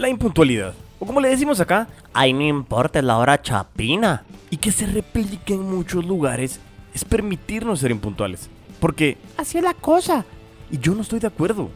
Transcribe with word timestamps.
La 0.00 0.08
impuntualidad, 0.08 0.72
o 0.98 1.04
como 1.04 1.20
le 1.20 1.28
decimos 1.28 1.60
acá, 1.60 1.86
Ay, 2.14 2.32
no 2.32 2.40
importa, 2.40 3.00
es 3.00 3.04
la 3.04 3.18
hora 3.18 3.42
chapina. 3.42 4.24
y 4.48 4.56
que 4.56 4.72
se 4.72 4.86
replique 4.86 5.52
en 5.52 5.70
muchos 5.70 6.06
lugares, 6.06 6.58
es 6.94 7.04
permitirnos 7.04 7.80
ser 7.80 7.90
impuntuales. 7.90 8.48
Porque 8.80 9.18
Así 9.36 9.58
es 9.58 9.62
la 9.62 9.74
cosa. 9.74 10.24
Y 10.70 10.78
yo 10.78 10.94
no 10.94 11.02
estoy 11.02 11.18
de 11.20 11.26
acuerdo. 11.26 11.68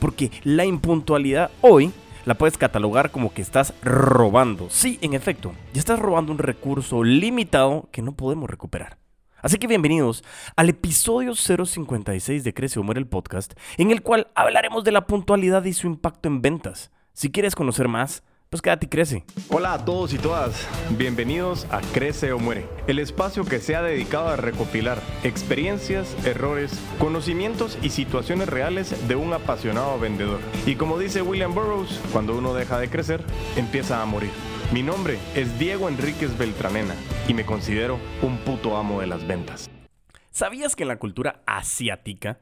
Porque 0.00 0.30
la 0.44 0.64
impuntualidad 0.64 1.50
hoy 1.60 1.92
la 2.24 2.38
puedes 2.38 2.56
catalogar 2.56 3.10
como 3.10 3.34
que 3.34 3.42
estás 3.42 3.74
robando. 3.82 4.68
Sí, 4.70 4.98
en 5.02 5.12
efecto, 5.12 5.52
ya 5.74 5.80
estás 5.80 5.98
robando 5.98 6.32
un 6.32 6.38
recurso 6.38 7.04
limitado 7.04 7.90
que 7.92 8.00
no 8.00 8.12
podemos 8.12 8.48
recuperar. 8.48 8.96
Así 9.42 9.58
que 9.58 9.66
bienvenidos 9.66 10.24
al 10.56 10.70
episodio 10.70 11.34
056 11.34 12.44
de 12.44 12.54
Crece 12.54 12.80
o 12.80 12.82
Muere 12.82 12.98
el 13.00 13.06
podcast, 13.06 13.52
en 13.76 13.90
el 13.90 14.00
cual 14.00 14.28
hablaremos 14.34 14.84
de 14.84 14.92
la 14.92 15.06
puntualidad 15.06 15.62
y 15.66 15.74
su 15.74 15.86
impacto 15.86 16.28
en 16.30 16.40
ventas. 16.40 16.90
Si 17.18 17.32
quieres 17.32 17.56
conocer 17.56 17.88
más, 17.88 18.22
pues 18.48 18.62
quédate 18.62 18.86
y 18.86 18.88
crece. 18.88 19.24
Hola 19.48 19.72
a 19.72 19.84
todos 19.84 20.14
y 20.14 20.18
todas, 20.18 20.68
bienvenidos 20.96 21.66
a 21.72 21.80
Crece 21.92 22.30
o 22.30 22.38
Muere, 22.38 22.64
el 22.86 23.00
espacio 23.00 23.44
que 23.44 23.58
se 23.58 23.74
ha 23.74 23.82
dedicado 23.82 24.28
a 24.28 24.36
recopilar 24.36 25.02
experiencias, 25.24 26.14
errores, 26.24 26.78
conocimientos 27.00 27.76
y 27.82 27.90
situaciones 27.90 28.48
reales 28.48 29.08
de 29.08 29.16
un 29.16 29.32
apasionado 29.32 29.98
vendedor. 29.98 30.38
Y 30.64 30.76
como 30.76 30.96
dice 30.96 31.20
William 31.20 31.52
Burroughs, 31.52 32.00
cuando 32.12 32.38
uno 32.38 32.54
deja 32.54 32.78
de 32.78 32.88
crecer, 32.88 33.24
empieza 33.56 34.00
a 34.00 34.06
morir. 34.06 34.30
Mi 34.72 34.84
nombre 34.84 35.18
es 35.34 35.58
Diego 35.58 35.88
Enríquez 35.88 36.38
Beltranena 36.38 36.94
y 37.26 37.34
me 37.34 37.44
considero 37.44 37.98
un 38.22 38.38
puto 38.38 38.76
amo 38.76 39.00
de 39.00 39.08
las 39.08 39.26
ventas. 39.26 39.68
¿Sabías 40.30 40.76
que 40.76 40.84
en 40.84 40.88
la 40.90 41.00
cultura 41.00 41.42
asiática 41.46 42.38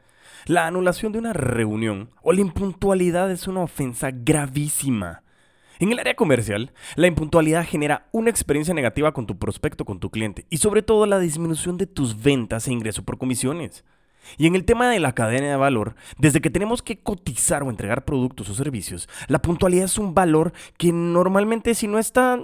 la 0.46 0.66
anulación 0.66 1.12
de 1.12 1.18
una 1.18 1.32
reunión 1.32 2.10
o 2.22 2.32
la 2.32 2.40
impuntualidad 2.40 3.30
es 3.30 3.48
una 3.48 3.62
ofensa 3.62 4.10
gravísima? 4.12 5.22
En 5.78 5.92
el 5.92 5.98
área 5.98 6.14
comercial, 6.14 6.72
la 6.94 7.08
impuntualidad 7.08 7.66
genera 7.66 8.08
una 8.12 8.30
experiencia 8.30 8.72
negativa 8.72 9.12
con 9.12 9.26
tu 9.26 9.38
prospecto, 9.38 9.84
con 9.84 9.98
tu 9.98 10.10
cliente 10.10 10.46
y 10.48 10.58
sobre 10.58 10.82
todo 10.82 11.04
la 11.04 11.18
disminución 11.18 11.76
de 11.76 11.86
tus 11.86 12.22
ventas 12.22 12.68
e 12.68 12.72
ingreso 12.72 13.02
por 13.02 13.18
comisiones. 13.18 13.84
Y 14.38 14.46
en 14.46 14.54
el 14.54 14.64
tema 14.64 14.90
de 14.90 14.98
la 14.98 15.14
cadena 15.14 15.48
de 15.48 15.56
valor, 15.56 15.94
desde 16.18 16.40
que 16.40 16.50
tenemos 16.50 16.82
que 16.82 16.98
cotizar 16.98 17.62
o 17.62 17.70
entregar 17.70 18.04
productos 18.04 18.48
o 18.48 18.54
servicios, 18.54 19.08
la 19.28 19.40
puntualidad 19.40 19.84
es 19.84 19.98
un 19.98 20.14
valor 20.14 20.52
que 20.78 20.92
normalmente 20.92 21.74
si 21.74 21.86
no 21.86 21.98
está, 21.98 22.38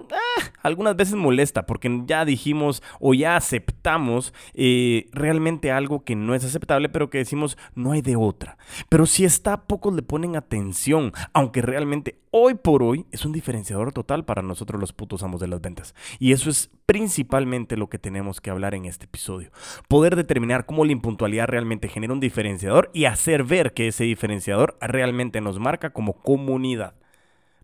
algunas 0.63 0.97
veces 0.97 1.15
molesta 1.15 1.67
porque 1.67 2.03
ya 2.07 2.25
dijimos 2.25 2.83
o 3.01 3.15
ya 3.15 3.37
aceptamos 3.37 4.33
eh, 4.55 5.07
realmente 5.13 5.71
algo 5.71 6.05
que 6.05 6.17
no 6.17 6.35
es 6.35 6.45
aceptable, 6.45 6.89
pero 6.89 7.11
que 7.11 7.19
decimos 7.19 7.59
no 7.75 7.93
hay 7.93 8.03
de 8.03 8.17
otra. 8.17 8.57
Pero 8.89 9.07
si 9.07 9.25
está, 9.25 9.65
pocos 9.67 9.95
le 9.95 10.03
ponen 10.03 10.37
atención, 10.37 11.13
aunque 11.33 11.63
realmente 11.63 12.19
hoy 12.31 12.55
por 12.55 12.83
hoy 12.83 13.07
es 13.11 13.25
un 13.25 13.33
diferenciador 13.33 13.93
total 13.93 14.25
para 14.25 14.43
nosotros 14.43 14.81
los 14.81 14.93
putos 14.93 15.23
amos 15.23 15.41
de 15.41 15.49
las 15.49 15.61
ventas. 15.61 15.95
Y 16.19 16.33
eso 16.33 16.51
es 16.51 16.71
principalmente 16.87 17.77
lo 17.77 17.89
que 17.89 17.99
tenemos 17.99 18.41
que 18.41 18.51
hablar 18.51 18.75
en 18.75 18.87
este 18.87 19.05
episodio. 19.05 19.51
Poder 19.89 20.17
determinar 20.17 20.67
cómo 20.67 20.85
la 20.85 20.93
impuntualidad 20.93 21.49
realmente 21.49 21.89
genera 21.89 22.13
un 22.13 22.21
diferenciador 22.21 22.91
y 22.93 23.05
hacer 23.05 23.45
ver 23.45 23.75
que 23.75 23.89
ese 23.89 24.05
diferenciador 24.05 24.77
realmente 24.81 25.41
nos 25.41 25.59
marca 25.59 25.91
como 25.91 26.15
comunidad. 26.15 26.95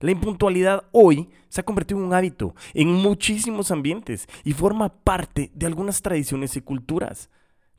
La 0.00 0.10
impuntualidad 0.10 0.84
hoy 0.92 1.28
se 1.48 1.60
ha 1.60 1.64
convertido 1.64 2.00
en 2.00 2.06
un 2.06 2.14
hábito 2.14 2.54
en 2.74 2.88
muchísimos 2.88 3.70
ambientes 3.70 4.28
y 4.44 4.52
forma 4.52 4.88
parte 4.88 5.50
de 5.54 5.66
algunas 5.66 6.02
tradiciones 6.02 6.56
y 6.56 6.60
culturas. 6.60 7.30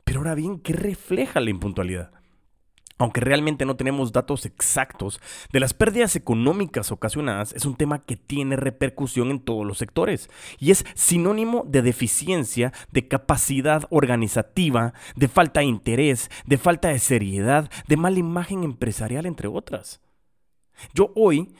Pero 0.04 0.20
ahora 0.20 0.34
bien, 0.34 0.58
¿qué 0.58 0.72
refleja 0.72 1.40
la 1.40 1.50
impuntualidad? 1.50 2.10
Aunque 2.98 3.22
realmente 3.22 3.64
no 3.64 3.76
tenemos 3.76 4.12
datos 4.12 4.44
exactos 4.44 5.22
de 5.54 5.60
las 5.60 5.72
pérdidas 5.72 6.16
económicas 6.16 6.92
ocasionadas, 6.92 7.54
es 7.54 7.64
un 7.64 7.74
tema 7.74 8.04
que 8.04 8.16
tiene 8.16 8.56
repercusión 8.56 9.30
en 9.30 9.40
todos 9.40 9.64
los 9.64 9.78
sectores 9.78 10.28
y 10.58 10.70
es 10.70 10.84
sinónimo 10.94 11.64
de 11.66 11.80
deficiencia, 11.80 12.74
de 12.92 13.08
capacidad 13.08 13.86
organizativa, 13.88 14.92
de 15.16 15.28
falta 15.28 15.60
de 15.60 15.66
interés, 15.66 16.30
de 16.44 16.58
falta 16.58 16.88
de 16.88 16.98
seriedad, 16.98 17.70
de 17.88 17.96
mala 17.96 18.18
imagen 18.18 18.64
empresarial, 18.64 19.24
entre 19.24 19.48
otras. 19.48 20.02
Yo 20.92 21.10
hoy 21.14 21.54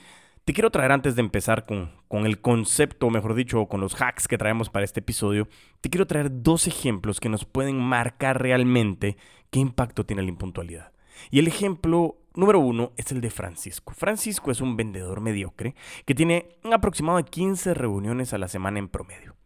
te 0.45 0.53
quiero 0.53 0.71
traer 0.71 0.93
antes 0.93 1.15
de 1.15 1.21
empezar 1.21 1.65
con, 1.65 1.93
con 2.09 2.27
el 2.27 2.41
concepto, 2.41 3.07
o 3.07 3.11
mejor 3.11 3.35
dicho, 3.35 3.67
con 3.67 3.81
los 3.81 4.01
hacks 4.01 4.27
que 4.27 4.39
traemos 4.39 4.71
para 4.71 4.85
este 4.85 5.01
episodio, 5.01 5.49
te 5.81 5.91
quiero 5.91 6.07
traer 6.07 6.43
dos 6.43 6.67
ejemplos 6.67 7.21
que 7.21 7.29
nos 7.29 7.45
pueden 7.45 7.79
marcar 7.79 8.41
realmente 8.41 9.17
qué 9.51 9.61
impacto 9.61 10.05
tiene 10.05 10.23
la 10.23 10.29
impuntualidad. 10.29 10.93
Y 11.31 11.39
el 11.39 11.47
ejemplo 11.47 12.17
número 12.35 12.61
uno 12.61 12.93
es 12.97 13.13
el 13.13 13.21
de 13.21 13.31
Francisco. 13.31 13.93
Francisco 13.95 14.51
es 14.51 14.61
un 14.61 14.77
vendedor 14.77 15.21
mediocre 15.21 15.75
que 16.05 16.15
tiene 16.15 16.57
un 16.65 16.73
aproximado 16.73 17.19
de 17.19 17.25
15 17.25 17.75
reuniones 17.75 18.33
a 18.33 18.39
la 18.39 18.49
semana 18.49 18.79
en 18.79 18.89
promedio. 18.89 19.37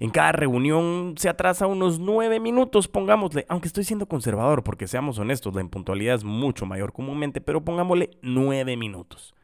En 0.00 0.10
cada 0.10 0.32
reunión 0.32 1.14
se 1.18 1.28
atrasa 1.28 1.66
unos 1.66 1.98
9 1.98 2.40
minutos, 2.40 2.88
pongámosle, 2.88 3.44
aunque 3.48 3.68
estoy 3.68 3.84
siendo 3.84 4.06
conservador 4.06 4.64
porque 4.64 4.86
seamos 4.86 5.18
honestos, 5.18 5.54
la 5.54 5.60
impuntualidad 5.60 6.14
es 6.14 6.24
mucho 6.24 6.64
mayor 6.64 6.92
comúnmente, 6.92 7.40
pero 7.40 7.64
pongámosle 7.64 8.10
9 8.22 8.76
minutos. 8.76 9.34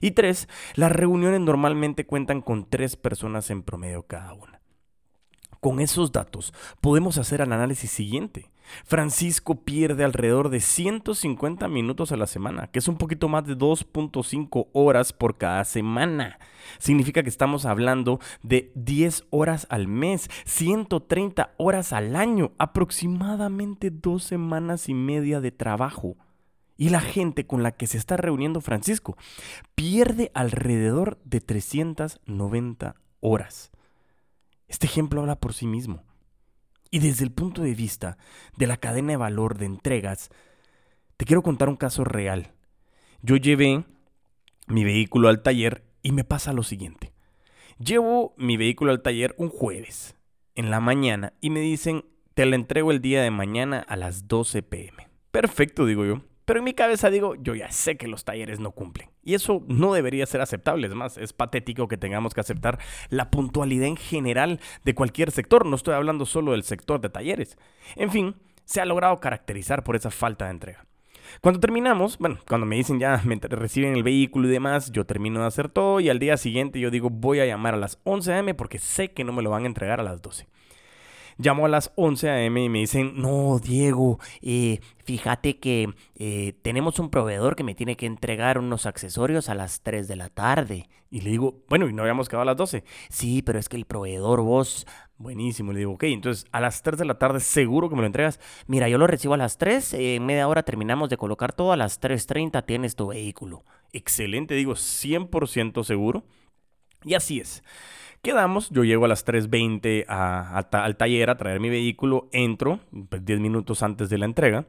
Y 0.00 0.12
tres, 0.12 0.48
las 0.74 0.92
reuniones 0.92 1.40
normalmente 1.40 2.06
cuentan 2.06 2.40
con 2.40 2.68
tres 2.68 2.96
personas 2.96 3.50
en 3.50 3.62
promedio 3.62 4.04
cada 4.04 4.34
una. 4.34 4.60
Con 5.64 5.80
esos 5.80 6.12
datos 6.12 6.52
podemos 6.82 7.16
hacer 7.16 7.40
el 7.40 7.50
análisis 7.50 7.90
siguiente. 7.90 8.50
Francisco 8.84 9.62
pierde 9.64 10.04
alrededor 10.04 10.50
de 10.50 10.60
150 10.60 11.68
minutos 11.68 12.12
a 12.12 12.18
la 12.18 12.26
semana, 12.26 12.66
que 12.66 12.80
es 12.80 12.88
un 12.88 12.98
poquito 12.98 13.28
más 13.28 13.46
de 13.46 13.56
2.5 13.56 14.68
horas 14.74 15.14
por 15.14 15.38
cada 15.38 15.64
semana. 15.64 16.38
Significa 16.78 17.22
que 17.22 17.30
estamos 17.30 17.64
hablando 17.64 18.20
de 18.42 18.72
10 18.74 19.24
horas 19.30 19.66
al 19.70 19.88
mes, 19.88 20.28
130 20.44 21.54
horas 21.56 21.94
al 21.94 22.14
año, 22.14 22.52
aproximadamente 22.58 23.90
dos 23.90 24.24
semanas 24.24 24.90
y 24.90 24.94
media 24.94 25.40
de 25.40 25.50
trabajo. 25.50 26.16
Y 26.76 26.88
la 26.88 27.00
gente 27.00 27.46
con 27.46 27.62
la 27.62 27.72
que 27.72 27.86
se 27.86 27.98
está 27.98 28.16
reuniendo 28.16 28.60
Francisco 28.60 29.16
pierde 29.74 30.30
alrededor 30.34 31.20
de 31.24 31.40
390 31.40 32.96
horas. 33.20 33.70
Este 34.68 34.86
ejemplo 34.86 35.20
habla 35.20 35.36
por 35.36 35.54
sí 35.54 35.66
mismo. 35.66 36.02
Y 36.90 36.98
desde 37.00 37.24
el 37.24 37.32
punto 37.32 37.62
de 37.62 37.74
vista 37.74 38.18
de 38.56 38.66
la 38.66 38.76
cadena 38.76 39.12
de 39.12 39.16
valor 39.16 39.58
de 39.58 39.66
entregas, 39.66 40.30
te 41.16 41.24
quiero 41.24 41.42
contar 41.42 41.68
un 41.68 41.76
caso 41.76 42.04
real. 42.04 42.52
Yo 43.22 43.36
llevé 43.36 43.84
mi 44.66 44.84
vehículo 44.84 45.28
al 45.28 45.42
taller 45.42 45.84
y 46.02 46.12
me 46.12 46.24
pasa 46.24 46.52
lo 46.52 46.62
siguiente. 46.62 47.12
Llevo 47.78 48.34
mi 48.36 48.56
vehículo 48.56 48.92
al 48.92 49.02
taller 49.02 49.34
un 49.38 49.48
jueves 49.48 50.16
en 50.54 50.70
la 50.70 50.80
mañana 50.80 51.32
y 51.40 51.50
me 51.50 51.60
dicen, 51.60 52.04
te 52.34 52.46
la 52.46 52.56
entrego 52.56 52.92
el 52.92 53.00
día 53.00 53.22
de 53.22 53.30
mañana 53.30 53.80
a 53.80 53.96
las 53.96 54.28
12 54.28 54.62
pm. 54.62 55.08
Perfecto, 55.30 55.86
digo 55.86 56.04
yo. 56.04 56.20
Pero 56.44 56.58
en 56.58 56.64
mi 56.64 56.74
cabeza 56.74 57.10
digo, 57.10 57.34
yo 57.36 57.54
ya 57.54 57.70
sé 57.70 57.96
que 57.96 58.08
los 58.08 58.24
talleres 58.24 58.60
no 58.60 58.72
cumplen. 58.72 59.10
Y 59.22 59.34
eso 59.34 59.64
no 59.66 59.94
debería 59.94 60.26
ser 60.26 60.40
aceptable. 60.40 60.86
Es 60.86 60.94
más, 60.94 61.16
es 61.16 61.32
patético 61.32 61.88
que 61.88 61.96
tengamos 61.96 62.34
que 62.34 62.40
aceptar 62.40 62.78
la 63.08 63.30
puntualidad 63.30 63.86
en 63.86 63.96
general 63.96 64.60
de 64.84 64.94
cualquier 64.94 65.30
sector. 65.30 65.64
No 65.64 65.76
estoy 65.76 65.94
hablando 65.94 66.26
solo 66.26 66.52
del 66.52 66.62
sector 66.62 67.00
de 67.00 67.08
talleres. 67.08 67.56
En 67.96 68.10
fin, 68.10 68.36
se 68.64 68.80
ha 68.80 68.84
logrado 68.84 69.20
caracterizar 69.20 69.84
por 69.84 69.96
esa 69.96 70.10
falta 70.10 70.46
de 70.46 70.52
entrega. 70.52 70.86
Cuando 71.40 71.60
terminamos, 71.60 72.18
bueno, 72.18 72.38
cuando 72.46 72.66
me 72.66 72.76
dicen 72.76 72.98
ya 72.98 73.20
me 73.24 73.36
reciben 73.36 73.94
el 73.94 74.02
vehículo 74.02 74.48
y 74.48 74.52
demás, 74.52 74.90
yo 74.92 75.04
termino 75.04 75.40
de 75.40 75.46
hacer 75.46 75.68
todo 75.68 76.00
y 76.00 76.08
al 76.08 76.18
día 76.18 76.36
siguiente 76.36 76.80
yo 76.80 76.90
digo 76.90 77.10
voy 77.10 77.40
a 77.40 77.46
llamar 77.46 77.74
a 77.74 77.78
las 77.78 77.98
11 78.04 78.34
am 78.34 78.46
porque 78.56 78.78
sé 78.78 79.12
que 79.12 79.24
no 79.24 79.32
me 79.32 79.42
lo 79.42 79.50
van 79.50 79.64
a 79.64 79.66
entregar 79.66 80.00
a 80.00 80.04
las 80.04 80.20
12. 80.22 80.46
Llamo 81.38 81.66
a 81.66 81.68
las 81.68 81.92
11 81.96 82.30
a.m. 82.30 82.64
y 82.64 82.68
me 82.68 82.78
dicen, 82.80 83.20
no, 83.20 83.58
Diego, 83.58 84.18
eh, 84.40 84.80
fíjate 85.04 85.58
que 85.58 85.92
eh, 86.14 86.54
tenemos 86.62 86.98
un 86.98 87.10
proveedor 87.10 87.56
que 87.56 87.64
me 87.64 87.74
tiene 87.74 87.96
que 87.96 88.06
entregar 88.06 88.58
unos 88.58 88.86
accesorios 88.86 89.48
a 89.48 89.54
las 89.54 89.80
3 89.82 90.06
de 90.06 90.16
la 90.16 90.28
tarde. 90.28 90.88
Y 91.10 91.20
le 91.20 91.30
digo, 91.30 91.62
bueno, 91.68 91.88
y 91.88 91.92
no 91.92 92.02
habíamos 92.02 92.28
quedado 92.28 92.42
a 92.42 92.46
las 92.46 92.56
12. 92.56 92.84
Sí, 93.08 93.42
pero 93.42 93.58
es 93.58 93.68
que 93.68 93.76
el 93.76 93.84
proveedor 93.84 94.42
vos... 94.42 94.86
Buenísimo, 95.16 95.72
le 95.72 95.78
digo, 95.78 95.92
ok, 95.92 96.02
entonces 96.04 96.44
a 96.50 96.60
las 96.60 96.82
3 96.82 96.98
de 96.98 97.04
la 97.04 97.18
tarde 97.20 97.38
seguro 97.38 97.88
que 97.88 97.94
me 97.94 98.02
lo 98.02 98.06
entregas. 98.06 98.40
Mira, 98.66 98.88
yo 98.88 98.98
lo 98.98 99.06
recibo 99.06 99.34
a 99.34 99.36
las 99.36 99.58
3, 99.58 99.94
eh, 99.94 100.14
en 100.16 100.26
media 100.26 100.48
hora 100.48 100.64
terminamos 100.64 101.08
de 101.08 101.16
colocar 101.16 101.52
todo, 101.52 101.70
a 101.70 101.76
las 101.76 102.00
3.30 102.00 102.66
tienes 102.66 102.96
tu 102.96 103.06
vehículo. 103.06 103.64
Excelente, 103.92 104.54
digo, 104.54 104.72
100% 104.72 105.84
seguro. 105.84 106.24
Y 107.04 107.14
así 107.14 107.40
es. 107.40 107.62
Quedamos, 108.22 108.70
yo 108.70 108.84
llego 108.84 109.04
a 109.04 109.08
las 109.08 109.26
3.20 109.26 110.06
a, 110.08 110.58
al 110.58 110.96
taller 110.96 111.28
a 111.28 111.36
traer 111.36 111.60
mi 111.60 111.68
vehículo, 111.68 112.28
entro, 112.32 112.80
pues 113.10 113.24
10 113.24 113.40
minutos 113.40 113.82
antes 113.82 114.08
de 114.08 114.16
la 114.16 114.24
entrega. 114.24 114.66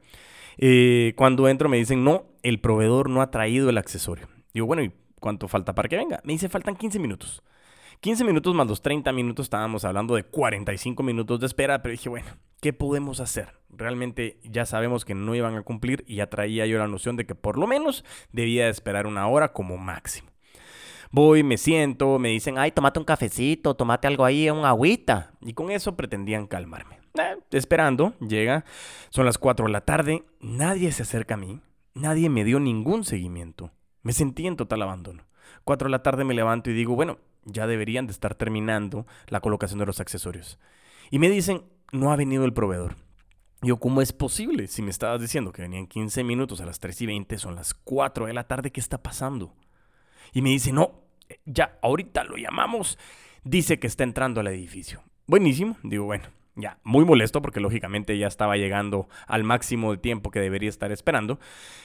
Eh, 0.57 1.13
cuando 1.15 1.47
entro 1.47 1.69
me 1.69 1.77
dicen, 1.77 2.03
no, 2.03 2.25
el 2.43 2.59
proveedor 2.59 3.09
no 3.09 3.21
ha 3.21 3.31
traído 3.31 3.69
el 3.69 3.77
accesorio. 3.77 4.27
Digo, 4.53 4.67
bueno, 4.67 4.83
¿y 4.83 4.91
cuánto 5.21 5.47
falta 5.47 5.73
para 5.73 5.87
que 5.87 5.95
venga? 5.95 6.19
Me 6.25 6.33
dice, 6.33 6.49
faltan 6.49 6.75
15 6.75 6.99
minutos. 6.99 7.43
15 8.01 8.25
minutos 8.25 8.53
más 8.53 8.67
los 8.67 8.81
30 8.81 9.11
minutos, 9.13 9.45
estábamos 9.45 9.85
hablando 9.85 10.15
de 10.15 10.23
45 10.23 11.01
minutos 11.01 11.39
de 11.39 11.45
espera, 11.45 11.81
pero 11.81 11.93
dije, 11.93 12.09
bueno, 12.09 12.27
¿qué 12.61 12.73
podemos 12.73 13.19
hacer? 13.19 13.53
Realmente 13.69 14.37
ya 14.43 14.65
sabemos 14.65 15.05
que 15.05 15.15
no 15.15 15.33
iban 15.33 15.55
a 15.55 15.61
cumplir 15.61 16.03
y 16.07 16.17
ya 16.17 16.29
traía 16.29 16.65
yo 16.65 16.77
la 16.77 16.87
noción 16.87 17.15
de 17.15 17.25
que 17.25 17.35
por 17.35 17.57
lo 17.57 17.67
menos 17.67 18.03
debía 18.31 18.65
de 18.65 18.71
esperar 18.71 19.07
una 19.07 19.27
hora 19.27 19.53
como 19.53 19.77
máximo. 19.77 20.34
Voy, 21.15 21.43
me 21.43 21.57
siento, 21.57 22.19
me 22.19 22.27
dicen, 22.27 22.57
ay, 22.57 22.73
tomate 22.73 22.99
un 22.99 23.05
cafecito, 23.05 23.73
tomate 23.73 24.05
algo 24.05 24.25
ahí, 24.25 24.49
un 24.49 24.65
agüita. 24.65 25.31
Y 25.39 25.53
con 25.53 25.71
eso 25.71 25.95
pretendían 25.95 26.45
calmarme. 26.45 26.99
Eh, 27.17 27.37
esperando, 27.51 28.15
llega, 28.19 28.65
son 29.11 29.25
las 29.25 29.37
4 29.37 29.67
de 29.67 29.71
la 29.71 29.79
tarde, 29.79 30.25
nadie 30.41 30.91
se 30.91 31.03
acerca 31.03 31.35
a 31.35 31.37
mí, 31.37 31.61
nadie 31.93 32.27
me 32.27 32.43
dio 32.43 32.59
ningún 32.59 33.05
seguimiento. 33.05 33.71
Me 34.01 34.11
sentí 34.11 34.45
en 34.45 34.57
total 34.57 34.81
abandono. 34.81 35.23
4 35.63 35.87
de 35.87 35.91
la 35.91 36.03
tarde 36.03 36.25
me 36.25 36.33
levanto 36.33 36.69
y 36.69 36.73
digo, 36.73 36.95
bueno, 36.95 37.17
ya 37.45 37.65
deberían 37.65 38.07
de 38.07 38.11
estar 38.11 38.35
terminando 38.35 39.07
la 39.27 39.39
colocación 39.39 39.79
de 39.79 39.85
los 39.85 40.01
accesorios. 40.01 40.59
Y 41.11 41.19
me 41.19 41.29
dicen, 41.29 41.63
no 41.93 42.11
ha 42.11 42.17
venido 42.17 42.43
el 42.43 42.51
proveedor. 42.51 42.97
Yo, 43.61 43.77
¿cómo 43.77 44.01
es 44.01 44.11
posible? 44.11 44.67
Si 44.67 44.81
me 44.81 44.91
estabas 44.91 45.21
diciendo 45.21 45.53
que 45.53 45.61
venían 45.61 45.87
15 45.87 46.25
minutos 46.25 46.59
a 46.59 46.65
las 46.65 46.81
3 46.81 47.03
y 47.03 47.05
20, 47.05 47.37
son 47.37 47.55
las 47.55 47.73
4 47.73 48.25
de 48.25 48.33
la 48.33 48.49
tarde, 48.49 48.73
¿qué 48.73 48.81
está 48.81 49.01
pasando? 49.01 49.53
Y 50.33 50.41
me 50.41 50.49
dice, 50.49 50.73
no, 50.73 51.04
ya, 51.45 51.77
ahorita 51.81 52.23
lo 52.23 52.37
llamamos. 52.37 52.97
Dice 53.43 53.79
que 53.79 53.87
está 53.87 54.03
entrando 54.03 54.39
al 54.39 54.47
edificio. 54.47 55.03
Buenísimo. 55.27 55.77
Digo, 55.83 56.05
bueno, 56.05 56.25
ya, 56.55 56.79
muy 56.83 57.03
molesto 57.03 57.41
porque 57.41 57.59
lógicamente 57.59 58.17
ya 58.17 58.27
estaba 58.27 58.55
llegando 58.55 59.09
al 59.27 59.43
máximo 59.43 59.91
de 59.91 59.97
tiempo 59.97 60.31
que 60.31 60.39
debería 60.39 60.69
estar 60.69 60.91
esperando. 60.91 61.39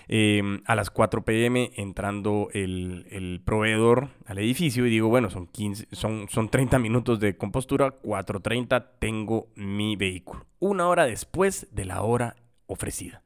Em, 0.06 0.62
a 0.64 0.76
las 0.76 0.90
4 0.90 1.24
pm 1.24 1.72
entrando 1.76 2.48
el, 2.52 3.42
proveedor 3.44 4.10
al 4.26 4.38
edificio 4.38 4.86
y 4.86 4.90
digo, 4.90 5.08
bueno, 5.08 5.28
son, 5.28 5.46
15, 5.46 5.88
son, 5.92 6.28
son 6.28 6.48
30 6.48 6.78
minutos 6.78 7.18
de 7.18 7.36
compostura, 7.36 8.00
4.30 8.02 8.86
tengo 9.00 9.48
mi 9.56 9.96
vehículo. 9.96 10.46
Una 10.60 10.88
hora 10.88 11.06
después 11.06 11.66
de 11.72 11.84
la 11.84 12.02
hora 12.02 12.36
ofrecida. 12.66 13.22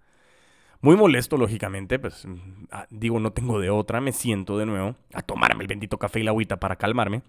Muy 0.84 0.96
molesto, 0.96 1.38
lógicamente, 1.38 1.98
pues 1.98 2.28
ah, 2.70 2.86
digo, 2.90 3.18
no 3.18 3.32
tengo 3.32 3.58
de 3.58 3.70
otra, 3.70 4.02
me 4.02 4.12
siento 4.12 4.58
de 4.58 4.66
nuevo 4.66 4.96
a 5.14 5.22
tomarme 5.22 5.62
el 5.62 5.66
bendito 5.66 5.96
café 5.96 6.20
y 6.20 6.24
la 6.24 6.30
agüita 6.30 6.60
para 6.60 6.76
calmarme. 6.76 7.22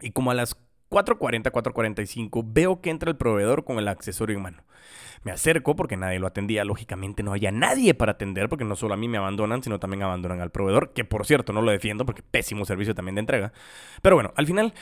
Y 0.00 0.12
como 0.12 0.30
a 0.30 0.34
las 0.34 0.56
4.40, 0.88 1.50
4.45, 1.50 2.44
veo 2.46 2.80
que 2.80 2.90
entra 2.90 3.10
el 3.10 3.16
proveedor 3.16 3.64
con 3.64 3.78
el 3.78 3.88
accesorio 3.88 4.36
en 4.36 4.42
mano. 4.42 4.62
Me 5.24 5.32
acerco 5.32 5.74
porque 5.74 5.96
nadie 5.96 6.20
lo 6.20 6.28
atendía. 6.28 6.64
Lógicamente 6.64 7.24
no 7.24 7.32
había 7.32 7.50
nadie 7.50 7.92
para 7.92 8.12
atender 8.12 8.48
porque 8.48 8.64
no 8.64 8.76
solo 8.76 8.94
a 8.94 8.96
mí 8.96 9.08
me 9.08 9.18
abandonan, 9.18 9.64
sino 9.64 9.80
también 9.80 10.04
abandonan 10.04 10.40
al 10.40 10.50
proveedor, 10.50 10.92
que 10.92 11.04
por 11.04 11.26
cierto 11.26 11.52
no 11.52 11.62
lo 11.62 11.72
defiendo 11.72 12.06
porque 12.06 12.22
pésimo 12.22 12.64
servicio 12.64 12.94
también 12.94 13.16
de 13.16 13.20
entrega. 13.22 13.52
Pero 14.00 14.14
bueno, 14.14 14.32
al 14.36 14.46
final 14.46 14.74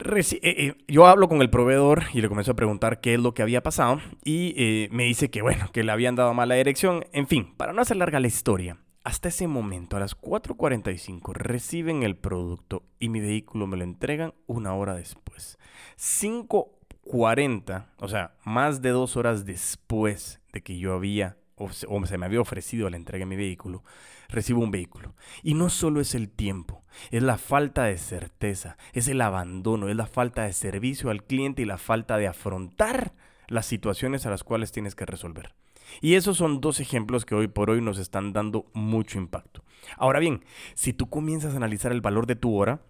eh, 0.00 0.38
eh, 0.42 0.74
yo 0.88 1.06
hablo 1.06 1.28
con 1.28 1.40
el 1.40 1.50
proveedor 1.50 2.04
y 2.12 2.20
le 2.20 2.28
comienzo 2.28 2.52
a 2.52 2.56
preguntar 2.56 3.00
qué 3.00 3.14
es 3.14 3.20
lo 3.20 3.32
que 3.34 3.42
había 3.42 3.62
pasado 3.62 4.00
y 4.24 4.54
eh, 4.56 4.88
me 4.90 5.04
dice 5.04 5.30
que 5.30 5.42
bueno, 5.42 5.70
que 5.72 5.84
le 5.84 5.92
habían 5.92 6.16
dado 6.16 6.34
mala 6.34 6.56
dirección. 6.56 7.04
En 7.12 7.26
fin, 7.26 7.54
para 7.56 7.72
no 7.72 7.82
hacer 7.82 7.96
larga 7.96 8.20
la 8.20 8.26
historia, 8.26 8.78
hasta 9.04 9.28
ese 9.28 9.46
momento, 9.46 9.96
a 9.96 10.00
las 10.00 10.18
4.45, 10.18 11.34
reciben 11.34 12.02
el 12.02 12.16
producto 12.16 12.82
y 12.98 13.10
mi 13.10 13.20
vehículo 13.20 13.66
me 13.66 13.76
lo 13.76 13.84
entregan 13.84 14.34
una 14.46 14.74
hora 14.74 14.94
después. 14.94 15.58
5.40, 15.98 17.86
o 17.98 18.08
sea, 18.08 18.34
más 18.44 18.80
de 18.80 18.90
dos 18.90 19.16
horas 19.16 19.44
después 19.44 20.40
de 20.52 20.62
que 20.62 20.78
yo 20.78 20.94
había, 20.94 21.36
o 21.56 21.70
se, 21.70 22.18
me 22.18 22.26
había 22.26 22.40
ofrecido 22.40 22.88
la 22.88 22.96
entrega 22.96 23.22
de 23.22 23.28
mi 23.28 23.36
vehículo, 23.36 23.84
recibo 24.28 24.60
un 24.60 24.70
vehículo. 24.70 25.14
Y 25.42 25.54
no 25.54 25.70
solo 25.70 26.00
es 26.00 26.14
el 26.14 26.28
tiempo, 26.30 26.84
es 27.10 27.22
la 27.22 27.38
falta 27.38 27.84
de 27.84 27.98
certeza, 27.98 28.76
es 28.92 29.08
el 29.08 29.20
abandono, 29.20 29.88
es 29.88 29.96
la 29.96 30.06
falta 30.06 30.42
de 30.42 30.52
servicio 30.52 31.10
al 31.10 31.24
cliente 31.24 31.62
y 31.62 31.66
la 31.66 31.78
falta 31.78 32.16
de 32.16 32.26
afrontar 32.26 33.12
las 33.48 33.66
situaciones 33.66 34.26
a 34.26 34.30
las 34.30 34.44
cuales 34.44 34.72
tienes 34.72 34.94
que 34.94 35.06
resolver. 35.06 35.54
Y 36.00 36.14
esos 36.14 36.36
son 36.36 36.60
dos 36.60 36.80
ejemplos 36.80 37.24
que 37.24 37.34
hoy 37.34 37.48
por 37.48 37.70
hoy 37.70 37.80
nos 37.80 37.98
están 37.98 38.32
dando 38.32 38.66
mucho 38.72 39.18
impacto. 39.18 39.62
Ahora 39.96 40.18
bien, 40.18 40.44
si 40.74 40.92
tú 40.92 41.08
comienzas 41.08 41.54
a 41.54 41.58
analizar 41.58 41.92
el 41.92 42.00
valor 42.00 42.26
de 42.26 42.36
tu 42.36 42.56
hora, 42.56 42.80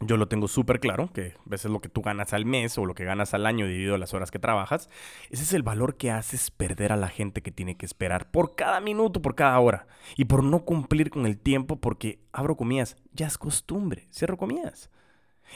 yo 0.00 0.16
lo 0.16 0.28
tengo 0.28 0.48
súper 0.48 0.80
claro, 0.80 1.12
que 1.12 1.34
a 1.38 1.48
veces 1.48 1.70
lo 1.70 1.80
que 1.80 1.88
tú 1.88 2.02
ganas 2.02 2.32
al 2.32 2.46
mes 2.46 2.76
o 2.78 2.86
lo 2.86 2.94
que 2.94 3.04
ganas 3.04 3.34
al 3.34 3.46
año 3.46 3.66
dividido 3.66 3.98
las 3.98 4.14
horas 4.14 4.30
que 4.30 4.38
trabajas, 4.38 4.88
ese 5.30 5.42
es 5.42 5.52
el 5.52 5.62
valor 5.62 5.96
que 5.96 6.10
haces 6.10 6.50
perder 6.50 6.92
a 6.92 6.96
la 6.96 7.08
gente 7.08 7.42
que 7.42 7.52
tiene 7.52 7.76
que 7.76 7.86
esperar 7.86 8.30
por 8.30 8.54
cada 8.54 8.80
minuto, 8.80 9.20
por 9.20 9.34
cada 9.34 9.58
hora, 9.60 9.86
y 10.16 10.24
por 10.24 10.42
no 10.42 10.64
cumplir 10.64 11.10
con 11.10 11.26
el 11.26 11.38
tiempo 11.38 11.76
porque, 11.76 12.20
abro 12.32 12.56
comillas, 12.56 12.96
ya 13.12 13.26
es 13.26 13.36
costumbre, 13.36 14.08
cierro 14.12 14.36
comillas. 14.36 14.90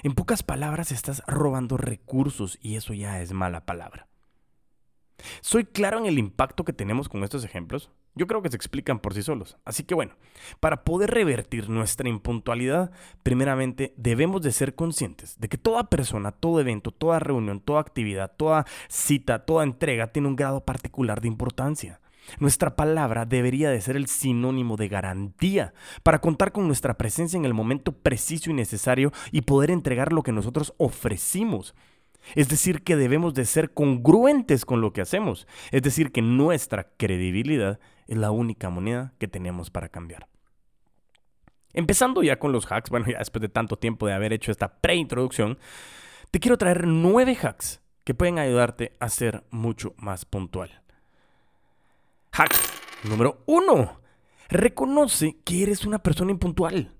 En 0.02 0.14
pocas 0.14 0.42
palabras, 0.42 0.92
estás 0.92 1.22
robando 1.26 1.76
recursos 1.76 2.58
y 2.60 2.76
eso 2.76 2.92
ya 2.94 3.22
es 3.22 3.32
mala 3.32 3.64
palabra. 3.64 4.08
¿Soy 5.40 5.64
claro 5.64 5.98
en 5.98 6.06
el 6.06 6.18
impacto 6.18 6.64
que 6.64 6.72
tenemos 6.72 7.08
con 7.08 7.22
estos 7.22 7.44
ejemplos? 7.44 7.90
Yo 8.16 8.26
creo 8.28 8.42
que 8.42 8.48
se 8.48 8.56
explican 8.56 9.00
por 9.00 9.12
sí 9.14 9.22
solos. 9.22 9.56
Así 9.64 9.82
que 9.82 9.94
bueno, 9.94 10.12
para 10.60 10.84
poder 10.84 11.10
revertir 11.10 11.68
nuestra 11.68 12.08
impuntualidad, 12.08 12.92
primeramente 13.22 13.92
debemos 13.96 14.42
de 14.42 14.52
ser 14.52 14.74
conscientes 14.74 15.38
de 15.40 15.48
que 15.48 15.58
toda 15.58 15.90
persona, 15.90 16.30
todo 16.30 16.60
evento, 16.60 16.92
toda 16.92 17.18
reunión, 17.18 17.60
toda 17.60 17.80
actividad, 17.80 18.32
toda 18.36 18.66
cita, 18.88 19.44
toda 19.44 19.64
entrega 19.64 20.12
tiene 20.12 20.28
un 20.28 20.36
grado 20.36 20.64
particular 20.64 21.20
de 21.20 21.28
importancia. 21.28 22.00
Nuestra 22.38 22.74
palabra 22.76 23.26
debería 23.26 23.70
de 23.70 23.80
ser 23.80 23.96
el 23.96 24.06
sinónimo 24.06 24.76
de 24.76 24.88
garantía 24.88 25.74
para 26.02 26.20
contar 26.20 26.52
con 26.52 26.66
nuestra 26.66 26.94
presencia 26.94 27.36
en 27.36 27.44
el 27.44 27.52
momento 27.52 27.92
preciso 27.92 28.50
y 28.50 28.54
necesario 28.54 29.12
y 29.30 29.42
poder 29.42 29.70
entregar 29.70 30.12
lo 30.12 30.22
que 30.22 30.32
nosotros 30.32 30.72
ofrecimos 30.78 31.74
es 32.34 32.48
decir, 32.48 32.82
que 32.82 32.96
debemos 32.96 33.34
de 33.34 33.44
ser 33.44 33.72
congruentes 33.72 34.64
con 34.64 34.80
lo 34.80 34.92
que 34.92 35.00
hacemos. 35.00 35.46
Es 35.70 35.82
decir, 35.82 36.12
que 36.12 36.22
nuestra 36.22 36.88
credibilidad 36.96 37.78
es 38.06 38.16
la 38.16 38.30
única 38.30 38.70
moneda 38.70 39.12
que 39.18 39.28
tenemos 39.28 39.70
para 39.70 39.88
cambiar. 39.88 40.28
Empezando 41.72 42.22
ya 42.22 42.38
con 42.38 42.52
los 42.52 42.70
hacks, 42.70 42.90
bueno, 42.90 43.06
ya 43.10 43.18
después 43.18 43.42
de 43.42 43.48
tanto 43.48 43.76
tiempo 43.76 44.06
de 44.06 44.12
haber 44.12 44.32
hecho 44.32 44.52
esta 44.52 44.76
preintroducción, 44.80 45.58
te 46.30 46.40
quiero 46.40 46.56
traer 46.56 46.86
nueve 46.86 47.36
hacks 47.40 47.80
que 48.04 48.14
pueden 48.14 48.38
ayudarte 48.38 48.92
a 49.00 49.08
ser 49.08 49.44
mucho 49.50 49.94
más 49.96 50.24
puntual. 50.24 50.82
Hack 52.32 52.52
número 53.04 53.42
uno. 53.46 54.00
Reconoce 54.48 55.38
que 55.44 55.62
eres 55.62 55.84
una 55.84 56.00
persona 56.00 56.30
impuntual. 56.30 56.93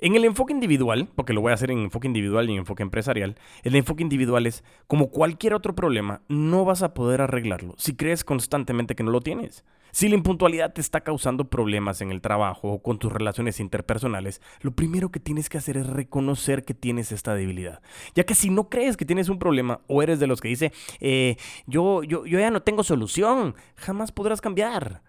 En 0.00 0.14
el 0.14 0.24
enfoque 0.24 0.52
individual, 0.52 1.08
porque 1.16 1.32
lo 1.32 1.40
voy 1.40 1.50
a 1.50 1.54
hacer 1.54 1.72
en 1.72 1.80
enfoque 1.80 2.06
individual 2.06 2.48
y 2.48 2.52
en 2.52 2.58
enfoque 2.58 2.84
empresarial, 2.84 3.34
el 3.64 3.74
enfoque 3.74 4.04
individual 4.04 4.46
es, 4.46 4.62
como 4.86 5.10
cualquier 5.10 5.54
otro 5.54 5.74
problema, 5.74 6.22
no 6.28 6.64
vas 6.64 6.82
a 6.82 6.94
poder 6.94 7.20
arreglarlo 7.20 7.74
si 7.78 7.96
crees 7.96 8.22
constantemente 8.22 8.94
que 8.94 9.02
no 9.02 9.10
lo 9.10 9.20
tienes. 9.20 9.64
Si 9.90 10.08
la 10.08 10.14
impuntualidad 10.14 10.72
te 10.72 10.80
está 10.80 11.00
causando 11.00 11.48
problemas 11.48 12.00
en 12.00 12.12
el 12.12 12.20
trabajo 12.20 12.70
o 12.70 12.82
con 12.82 13.00
tus 13.00 13.12
relaciones 13.12 13.58
interpersonales, 13.58 14.40
lo 14.60 14.70
primero 14.70 15.10
que 15.10 15.18
tienes 15.18 15.48
que 15.48 15.58
hacer 15.58 15.76
es 15.76 15.86
reconocer 15.88 16.64
que 16.64 16.74
tienes 16.74 17.10
esta 17.10 17.34
debilidad. 17.34 17.80
Ya 18.14 18.22
que 18.22 18.36
si 18.36 18.50
no 18.50 18.68
crees 18.68 18.96
que 18.96 19.04
tienes 19.04 19.28
un 19.28 19.40
problema 19.40 19.80
o 19.88 20.00
eres 20.02 20.20
de 20.20 20.28
los 20.28 20.40
que 20.40 20.48
dice, 20.48 20.72
eh, 21.00 21.36
yo, 21.66 22.04
yo, 22.04 22.24
yo 22.24 22.38
ya 22.38 22.52
no 22.52 22.62
tengo 22.62 22.84
solución, 22.84 23.56
jamás 23.74 24.12
podrás 24.12 24.40
cambiar. 24.40 25.02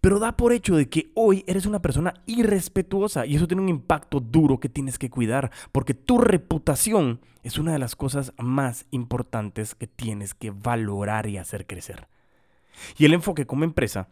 Pero 0.00 0.18
da 0.18 0.36
por 0.36 0.52
hecho 0.52 0.76
de 0.76 0.88
que 0.88 1.10
hoy 1.14 1.44
eres 1.46 1.66
una 1.66 1.82
persona 1.82 2.14
irrespetuosa 2.26 3.26
y 3.26 3.36
eso 3.36 3.46
tiene 3.46 3.62
un 3.62 3.68
impacto 3.68 4.20
duro 4.20 4.60
que 4.60 4.68
tienes 4.68 4.98
que 4.98 5.10
cuidar, 5.10 5.50
porque 5.72 5.94
tu 5.94 6.18
reputación 6.18 7.20
es 7.42 7.58
una 7.58 7.72
de 7.72 7.78
las 7.78 7.96
cosas 7.96 8.32
más 8.38 8.86
importantes 8.90 9.74
que 9.74 9.86
tienes 9.86 10.34
que 10.34 10.50
valorar 10.50 11.26
y 11.26 11.38
hacer 11.38 11.66
crecer. 11.66 12.08
Y 12.96 13.04
el 13.04 13.14
enfoque 13.14 13.46
como 13.46 13.64
empresa, 13.64 14.08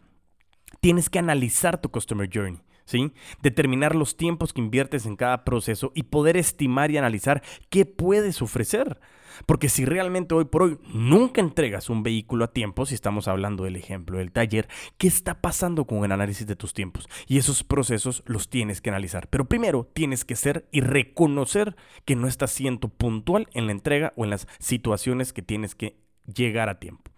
tienes 0.79 1.09
que 1.09 1.19
analizar 1.19 1.79
tu 1.79 1.89
customer 1.89 2.29
journey. 2.31 2.61
¿Sí? 2.85 3.13
Determinar 3.41 3.95
los 3.95 4.17
tiempos 4.17 4.53
que 4.53 4.61
inviertes 4.61 5.05
en 5.05 5.15
cada 5.15 5.45
proceso 5.45 5.91
y 5.95 6.03
poder 6.03 6.37
estimar 6.37 6.91
y 6.91 6.97
analizar 6.97 7.41
qué 7.69 7.85
puedes 7.85 8.41
ofrecer. 8.41 8.99
Porque 9.45 9.69
si 9.69 9.85
realmente 9.85 10.35
hoy 10.35 10.45
por 10.45 10.63
hoy 10.63 10.79
nunca 10.93 11.41
entregas 11.41 11.89
un 11.89 12.03
vehículo 12.03 12.45
a 12.45 12.51
tiempo, 12.51 12.85
si 12.85 12.95
estamos 12.95 13.27
hablando 13.27 13.63
del 13.63 13.75
ejemplo 13.75 14.17
del 14.17 14.31
taller, 14.31 14.67
¿qué 14.97 15.07
está 15.07 15.41
pasando 15.41 15.85
con 15.85 16.03
el 16.03 16.11
análisis 16.11 16.47
de 16.47 16.55
tus 16.55 16.73
tiempos? 16.73 17.09
Y 17.27 17.37
esos 17.37 17.63
procesos 17.63 18.23
los 18.25 18.49
tienes 18.49 18.81
que 18.81 18.89
analizar. 18.89 19.27
Pero 19.29 19.45
primero 19.45 19.89
tienes 19.93 20.25
que 20.25 20.35
ser 20.35 20.67
y 20.71 20.81
reconocer 20.81 21.75
que 22.05 22.15
no 22.15 22.27
estás 22.27 22.51
siendo 22.51 22.89
puntual 22.89 23.47
en 23.53 23.65
la 23.65 23.71
entrega 23.71 24.13
o 24.15 24.23
en 24.23 24.29
las 24.29 24.47
situaciones 24.59 25.33
que 25.33 25.41
tienes 25.41 25.75
que 25.75 25.97
llegar 26.33 26.69
a 26.69 26.79
tiempo. 26.79 27.11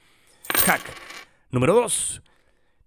Hack. 0.65 0.81
Número 1.51 1.73
dos. 1.73 2.21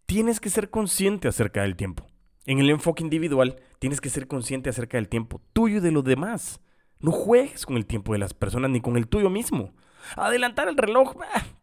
Tienes 0.06 0.40
que 0.40 0.50
ser 0.50 0.70
consciente 0.70 1.28
acerca 1.28 1.62
del 1.62 1.76
tiempo. 1.76 2.06
En 2.48 2.60
el 2.60 2.70
enfoque 2.70 3.02
individual, 3.02 3.56
tienes 3.78 4.00
que 4.00 4.08
ser 4.08 4.26
consciente 4.26 4.70
acerca 4.70 4.96
del 4.96 5.10
tiempo 5.10 5.42
tuyo 5.52 5.76
y 5.76 5.80
de 5.80 5.92
los 5.92 6.02
demás. 6.02 6.62
No 6.98 7.12
juegues 7.12 7.66
con 7.66 7.76
el 7.76 7.84
tiempo 7.84 8.14
de 8.14 8.18
las 8.18 8.32
personas 8.32 8.70
ni 8.70 8.80
con 8.80 8.96
el 8.96 9.06
tuyo 9.06 9.28
mismo. 9.28 9.74
Adelantar 10.16 10.66
el 10.66 10.78
reloj 10.78 11.14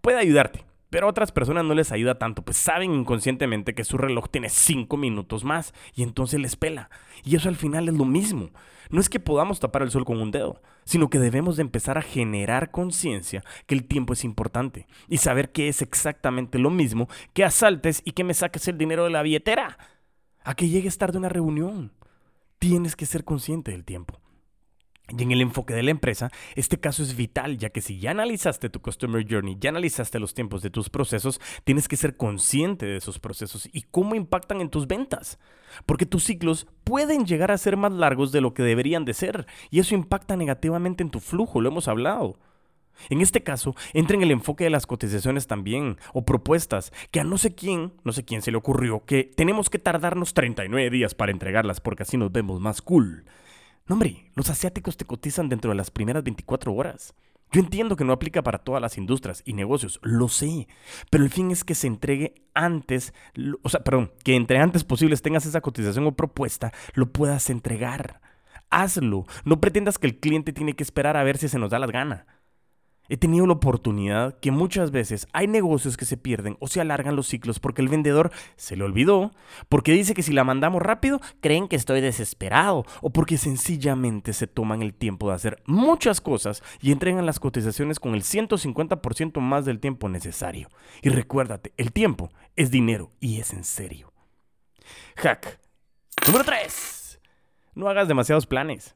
puede 0.01 0.19
ayudarte, 0.19 0.63
pero 0.91 1.07
a 1.07 1.09
otras 1.09 1.31
personas 1.31 1.65
no 1.65 1.73
les 1.73 1.91
ayuda 1.91 2.19
tanto, 2.19 2.43
pues 2.43 2.57
saben 2.57 2.93
inconscientemente 2.93 3.73
que 3.73 3.83
su 3.83 3.97
reloj 3.97 4.29
tiene 4.29 4.49
5 4.49 4.95
minutos 4.95 5.43
más 5.43 5.73
y 5.95 6.03
entonces 6.03 6.39
les 6.39 6.55
pela. 6.55 6.91
Y 7.23 7.35
eso 7.35 7.49
al 7.49 7.55
final 7.55 7.89
es 7.89 7.95
lo 7.95 8.05
mismo. 8.05 8.51
No 8.91 9.01
es 9.01 9.09
que 9.09 9.19
podamos 9.19 9.59
tapar 9.59 9.81
el 9.81 9.89
sol 9.89 10.05
con 10.05 10.21
un 10.21 10.29
dedo, 10.29 10.61
sino 10.83 11.09
que 11.09 11.17
debemos 11.17 11.55
de 11.55 11.63
empezar 11.63 11.97
a 11.97 12.03
generar 12.03 12.69
conciencia 12.69 13.43
que 13.65 13.73
el 13.73 13.87
tiempo 13.87 14.13
es 14.13 14.23
importante 14.23 14.85
y 15.09 15.17
saber 15.17 15.51
que 15.51 15.67
es 15.67 15.81
exactamente 15.81 16.59
lo 16.59 16.69
mismo 16.69 17.09
que 17.33 17.43
asaltes 17.43 18.03
y 18.05 18.11
que 18.11 18.23
me 18.23 18.35
saques 18.35 18.67
el 18.67 18.77
dinero 18.77 19.05
de 19.05 19.09
la 19.09 19.23
billetera, 19.23 19.79
a 20.45 20.55
que 20.55 20.69
llegues 20.69 20.97
tarde 20.97 21.17
a 21.17 21.19
una 21.19 21.29
reunión 21.29 21.91
tienes 22.59 22.95
que 22.95 23.05
ser 23.05 23.25
consciente 23.25 23.71
del 23.71 23.83
tiempo. 23.83 24.21
Y 25.09 25.21
en 25.21 25.31
el 25.31 25.41
enfoque 25.41 25.75
de 25.75 25.83
la 25.83 25.91
empresa, 25.91 26.31
este 26.55 26.79
caso 26.79 27.03
es 27.03 27.15
vital, 27.15 27.57
ya 27.57 27.69
que 27.69 27.81
si 27.81 27.99
ya 27.99 28.11
analizaste 28.11 28.69
tu 28.69 28.81
Customer 28.81 29.23
Journey, 29.27 29.57
ya 29.59 29.69
analizaste 29.69 30.19
los 30.19 30.33
tiempos 30.33 30.63
de 30.63 30.71
tus 30.71 30.89
procesos, 30.89 31.39
tienes 31.63 31.87
que 31.87 31.97
ser 31.97 32.17
consciente 32.17 32.87
de 32.87 32.97
esos 32.97 33.19
procesos 33.19 33.69
y 33.71 33.83
cómo 33.83 34.15
impactan 34.15 34.61
en 34.61 34.69
tus 34.69 34.87
ventas. 34.87 35.37
Porque 35.85 36.07
tus 36.07 36.23
ciclos 36.23 36.65
pueden 36.83 37.25
llegar 37.25 37.51
a 37.51 37.57
ser 37.59 37.77
más 37.77 37.91
largos 37.91 38.31
de 38.31 38.41
lo 38.41 38.55
que 38.55 38.63
deberían 38.63 39.05
de 39.05 39.13
ser, 39.13 39.45
y 39.69 39.79
eso 39.79 39.93
impacta 39.93 40.35
negativamente 40.37 41.03
en 41.03 41.11
tu 41.11 41.19
flujo, 41.19 41.61
lo 41.61 41.69
hemos 41.69 41.87
hablado. 41.87 42.39
En 43.09 43.21
este 43.21 43.43
caso, 43.43 43.75
entra 43.93 44.15
en 44.15 44.23
el 44.23 44.31
enfoque 44.31 44.63
de 44.63 44.69
las 44.69 44.87
cotizaciones 44.87 45.47
también, 45.47 45.97
o 46.13 46.25
propuestas, 46.25 46.91
que 47.11 47.19
a 47.19 47.23
no 47.23 47.37
sé 47.37 47.55
quién, 47.55 47.93
no 48.03 48.11
sé 48.11 48.23
quién 48.23 48.41
se 48.41 48.51
le 48.51 48.57
ocurrió, 48.57 49.05
que 49.05 49.23
tenemos 49.23 49.69
que 49.69 49.79
tardarnos 49.79 50.33
39 50.33 50.89
días 50.89 51.15
para 51.15 51.31
entregarlas 51.31 51.81
porque 51.81 52.03
así 52.03 52.17
nos 52.17 52.31
vemos 52.31 52.59
más 52.59 52.81
cool. 52.81 53.25
No, 53.87 53.93
hombre, 53.93 54.31
los 54.35 54.49
asiáticos 54.49 54.97
te 54.97 55.05
cotizan 55.05 55.49
dentro 55.49 55.69
de 55.69 55.77
las 55.77 55.91
primeras 55.91 56.23
24 56.23 56.73
horas. 56.73 57.13
Yo 57.51 57.61
entiendo 57.61 57.95
que 57.95 58.03
no 58.03 58.13
aplica 58.13 58.41
para 58.41 58.57
todas 58.57 58.81
las 58.81 58.97
industrias 58.97 59.41
y 59.45 59.53
negocios, 59.53 59.99
lo 60.01 60.27
sé, 60.27 60.67
pero 61.09 61.23
el 61.23 61.29
fin 61.29 61.51
es 61.51 61.63
que 61.63 61.75
se 61.75 61.87
entregue 61.87 62.33
antes, 62.53 63.13
o 63.61 63.69
sea, 63.69 63.81
perdón, 63.81 64.11
que 64.23 64.35
entre 64.35 64.57
antes 64.57 64.83
posibles 64.83 65.21
tengas 65.21 65.45
esa 65.45 65.61
cotización 65.61 66.07
o 66.07 66.15
propuesta, 66.15 66.73
lo 66.95 67.11
puedas 67.11 67.49
entregar. 67.49 68.19
Hazlo, 68.71 69.25
no 69.45 69.61
pretendas 69.61 69.99
que 69.99 70.07
el 70.07 70.19
cliente 70.19 70.51
tiene 70.51 70.73
que 70.73 70.83
esperar 70.83 71.15
a 71.15 71.23
ver 71.23 71.37
si 71.37 71.47
se 71.47 71.59
nos 71.59 71.69
da 71.69 71.79
las 71.79 71.91
ganas. 71.91 72.25
He 73.07 73.17
tenido 73.17 73.45
la 73.45 73.53
oportunidad 73.53 74.39
que 74.39 74.51
muchas 74.51 74.91
veces 74.91 75.27
hay 75.33 75.47
negocios 75.47 75.97
que 75.97 76.05
se 76.05 76.17
pierden 76.17 76.57
o 76.59 76.67
se 76.67 76.81
alargan 76.81 77.15
los 77.15 77.27
ciclos 77.27 77.59
porque 77.59 77.81
el 77.81 77.87
vendedor 77.87 78.31
se 78.55 78.75
le 78.75 78.83
olvidó, 78.83 79.31
porque 79.69 79.91
dice 79.91 80.13
que 80.13 80.23
si 80.23 80.33
la 80.33 80.43
mandamos 80.43 80.81
rápido 80.81 81.19
creen 81.41 81.67
que 81.67 81.75
estoy 81.75 82.01
desesperado 82.01 82.85
o 83.01 83.11
porque 83.11 83.37
sencillamente 83.37 84.33
se 84.33 84.47
toman 84.47 84.81
el 84.81 84.93
tiempo 84.93 85.29
de 85.29 85.35
hacer 85.35 85.61
muchas 85.65 86.21
cosas 86.21 86.63
y 86.81 86.91
entregan 86.91 87.25
las 87.25 87.39
cotizaciones 87.39 87.99
con 87.99 88.15
el 88.15 88.23
150% 88.23 89.39
más 89.39 89.65
del 89.65 89.79
tiempo 89.79 90.09
necesario. 90.09 90.69
Y 91.01 91.09
recuérdate, 91.09 91.73
el 91.77 91.91
tiempo 91.91 92.31
es 92.55 92.71
dinero 92.71 93.11
y 93.19 93.39
es 93.39 93.53
en 93.53 93.63
serio. 93.63 94.13
Hack. 95.17 95.59
Número 96.27 96.43
3. 96.43 97.19
No 97.75 97.89
hagas 97.89 98.07
demasiados 98.07 98.47
planes. 98.47 98.95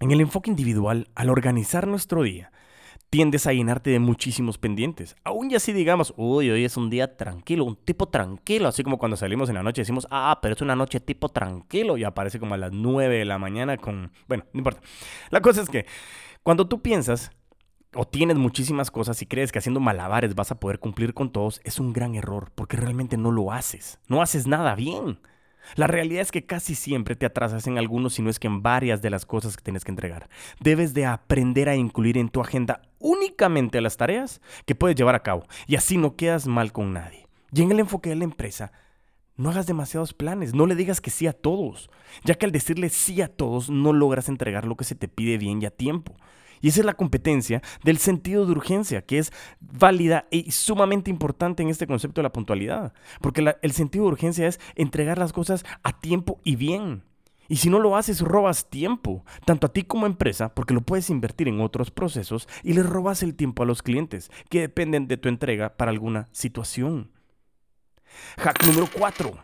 En 0.00 0.10
el 0.10 0.20
enfoque 0.20 0.50
individual, 0.50 1.08
al 1.14 1.30
organizar 1.30 1.86
nuestro 1.86 2.22
día, 2.22 2.50
tiendes 3.12 3.46
a 3.46 3.52
llenarte 3.52 3.90
de 3.90 3.98
muchísimos 3.98 4.56
pendientes. 4.56 5.16
Aún 5.22 5.50
ya 5.50 5.58
así 5.58 5.74
digamos, 5.74 6.14
uy, 6.16 6.48
hoy 6.48 6.64
es 6.64 6.78
un 6.78 6.88
día 6.88 7.18
tranquilo, 7.18 7.66
un 7.66 7.76
tipo 7.76 8.08
tranquilo, 8.08 8.68
así 8.68 8.82
como 8.82 8.96
cuando 8.96 9.18
salimos 9.18 9.50
en 9.50 9.56
la 9.56 9.62
noche 9.62 9.82
decimos, 9.82 10.08
ah, 10.10 10.38
pero 10.40 10.54
es 10.54 10.62
una 10.62 10.74
noche 10.74 10.98
tipo 10.98 11.28
tranquilo 11.28 11.98
y 11.98 12.04
aparece 12.04 12.40
como 12.40 12.54
a 12.54 12.56
las 12.56 12.72
9 12.72 13.18
de 13.18 13.26
la 13.26 13.36
mañana 13.36 13.76
con... 13.76 14.12
Bueno, 14.28 14.46
no 14.54 14.60
importa. 14.60 14.80
La 15.28 15.42
cosa 15.42 15.60
es 15.60 15.68
que 15.68 15.84
cuando 16.42 16.66
tú 16.66 16.80
piensas 16.80 17.32
o 17.94 18.06
tienes 18.06 18.38
muchísimas 18.38 18.90
cosas 18.90 19.20
y 19.20 19.26
crees 19.26 19.52
que 19.52 19.58
haciendo 19.58 19.80
malabares 19.80 20.34
vas 20.34 20.50
a 20.50 20.58
poder 20.58 20.78
cumplir 20.78 21.12
con 21.12 21.32
todos, 21.32 21.60
es 21.64 21.78
un 21.78 21.92
gran 21.92 22.14
error, 22.14 22.50
porque 22.54 22.78
realmente 22.78 23.18
no 23.18 23.30
lo 23.30 23.52
haces. 23.52 23.98
No 24.08 24.22
haces 24.22 24.46
nada 24.46 24.74
bien. 24.74 25.18
La 25.74 25.86
realidad 25.86 26.22
es 26.22 26.32
que 26.32 26.44
casi 26.44 26.74
siempre 26.74 27.16
te 27.16 27.26
atrasas 27.26 27.66
en 27.66 27.78
algunos, 27.78 28.14
si 28.14 28.22
no 28.22 28.30
es 28.30 28.38
que 28.38 28.46
en 28.46 28.62
varias 28.62 29.02
de 29.02 29.10
las 29.10 29.26
cosas 29.26 29.56
que 29.56 29.62
tienes 29.62 29.84
que 29.84 29.90
entregar. 29.90 30.28
Debes 30.60 30.94
de 30.94 31.06
aprender 31.06 31.68
a 31.68 31.76
incluir 31.76 32.18
en 32.18 32.28
tu 32.28 32.40
agenda 32.40 32.82
únicamente 32.98 33.80
las 33.80 33.96
tareas 33.96 34.40
que 34.66 34.74
puedes 34.74 34.96
llevar 34.96 35.14
a 35.14 35.22
cabo 35.22 35.44
y 35.66 35.76
así 35.76 35.96
no 35.96 36.16
quedas 36.16 36.46
mal 36.46 36.72
con 36.72 36.92
nadie. 36.92 37.28
Y 37.52 37.62
en 37.62 37.70
el 37.70 37.80
enfoque 37.80 38.10
de 38.10 38.16
la 38.16 38.24
empresa, 38.24 38.72
no 39.36 39.50
hagas 39.50 39.66
demasiados 39.66 40.12
planes, 40.12 40.54
no 40.54 40.66
le 40.66 40.74
digas 40.74 41.00
que 41.00 41.10
sí 41.10 41.26
a 41.26 41.32
todos, 41.32 41.90
ya 42.24 42.34
que 42.34 42.46
al 42.46 42.52
decirle 42.52 42.88
sí 42.90 43.22
a 43.22 43.28
todos 43.28 43.70
no 43.70 43.92
logras 43.92 44.28
entregar 44.28 44.66
lo 44.66 44.76
que 44.76 44.84
se 44.84 44.94
te 44.94 45.08
pide 45.08 45.38
bien 45.38 45.60
y 45.62 45.66
a 45.66 45.70
tiempo. 45.70 46.14
Y 46.62 46.68
esa 46.68 46.80
es 46.80 46.86
la 46.86 46.94
competencia 46.94 47.60
del 47.84 47.98
sentido 47.98 48.46
de 48.46 48.52
urgencia, 48.52 49.02
que 49.02 49.18
es 49.18 49.32
válida 49.60 50.26
y 50.30 50.50
sumamente 50.52 51.10
importante 51.10 51.62
en 51.62 51.68
este 51.68 51.86
concepto 51.86 52.20
de 52.20 52.22
la 52.22 52.32
puntualidad. 52.32 52.94
Porque 53.20 53.54
el 53.60 53.72
sentido 53.72 54.04
de 54.04 54.12
urgencia 54.12 54.46
es 54.46 54.60
entregar 54.76 55.18
las 55.18 55.34
cosas 55.34 55.64
a 55.82 56.00
tiempo 56.00 56.40
y 56.44 56.56
bien. 56.56 57.02
Y 57.48 57.56
si 57.56 57.68
no 57.68 57.80
lo 57.80 57.96
haces, 57.96 58.20
robas 58.20 58.70
tiempo, 58.70 59.24
tanto 59.44 59.66
a 59.66 59.72
ti 59.72 59.82
como 59.82 60.06
empresa, 60.06 60.54
porque 60.54 60.72
lo 60.72 60.80
puedes 60.80 61.10
invertir 61.10 61.48
en 61.48 61.60
otros 61.60 61.90
procesos 61.90 62.48
y 62.62 62.72
le 62.72 62.82
robas 62.82 63.22
el 63.22 63.34
tiempo 63.34 63.62
a 63.62 63.66
los 63.66 63.82
clientes 63.82 64.30
que 64.48 64.60
dependen 64.60 65.08
de 65.08 65.18
tu 65.18 65.28
entrega 65.28 65.76
para 65.76 65.90
alguna 65.90 66.28
situación. 66.32 67.10
Hack 68.38 68.64
número 68.64 68.88
4. 68.96 69.36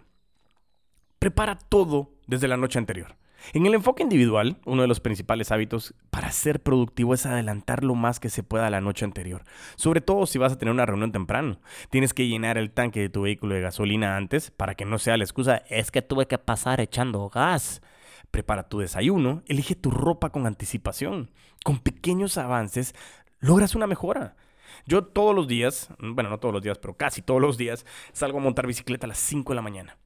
Prepara 1.18 1.58
todo 1.58 2.12
desde 2.26 2.48
la 2.48 2.56
noche 2.56 2.78
anterior. 2.78 3.16
En 3.52 3.66
el 3.66 3.74
enfoque 3.74 4.02
individual, 4.02 4.58
uno 4.66 4.82
de 4.82 4.88
los 4.88 5.00
principales 5.00 5.52
hábitos 5.52 5.94
para 6.10 6.30
ser 6.32 6.62
productivo 6.62 7.14
es 7.14 7.24
adelantar 7.24 7.84
lo 7.84 7.94
más 7.94 8.20
que 8.20 8.28
se 8.28 8.42
pueda 8.42 8.68
la 8.68 8.80
noche 8.80 9.04
anterior. 9.04 9.44
Sobre 9.76 10.00
todo 10.00 10.26
si 10.26 10.38
vas 10.38 10.52
a 10.52 10.58
tener 10.58 10.74
una 10.74 10.86
reunión 10.86 11.12
temprano. 11.12 11.60
Tienes 11.90 12.12
que 12.12 12.28
llenar 12.28 12.58
el 12.58 12.70
tanque 12.70 13.00
de 13.00 13.08
tu 13.08 13.22
vehículo 13.22 13.54
de 13.54 13.62
gasolina 13.62 14.16
antes 14.16 14.50
para 14.50 14.74
que 14.74 14.84
no 14.84 14.98
sea 14.98 15.16
la 15.16 15.24
excusa 15.24 15.62
es 15.68 15.90
que 15.90 16.02
tuve 16.02 16.26
que 16.26 16.38
pasar 16.38 16.80
echando 16.80 17.28
gas. 17.28 17.80
Prepara 18.30 18.68
tu 18.68 18.80
desayuno, 18.80 19.42
elige 19.46 19.74
tu 19.74 19.90
ropa 19.90 20.30
con 20.30 20.46
anticipación. 20.46 21.30
Con 21.64 21.78
pequeños 21.78 22.36
avances 22.36 22.94
logras 23.40 23.74
una 23.74 23.86
mejora. 23.86 24.36
Yo 24.86 25.04
todos 25.04 25.34
los 25.34 25.48
días, 25.48 25.88
bueno, 25.98 26.28
no 26.28 26.38
todos 26.38 26.52
los 26.52 26.62
días, 26.62 26.78
pero 26.78 26.94
casi 26.96 27.22
todos 27.22 27.40
los 27.40 27.56
días, 27.56 27.86
salgo 28.12 28.38
a 28.38 28.42
montar 28.42 28.66
bicicleta 28.66 29.06
a 29.06 29.08
las 29.08 29.18
5 29.18 29.52
de 29.52 29.56
la 29.56 29.62
mañana. 29.62 29.96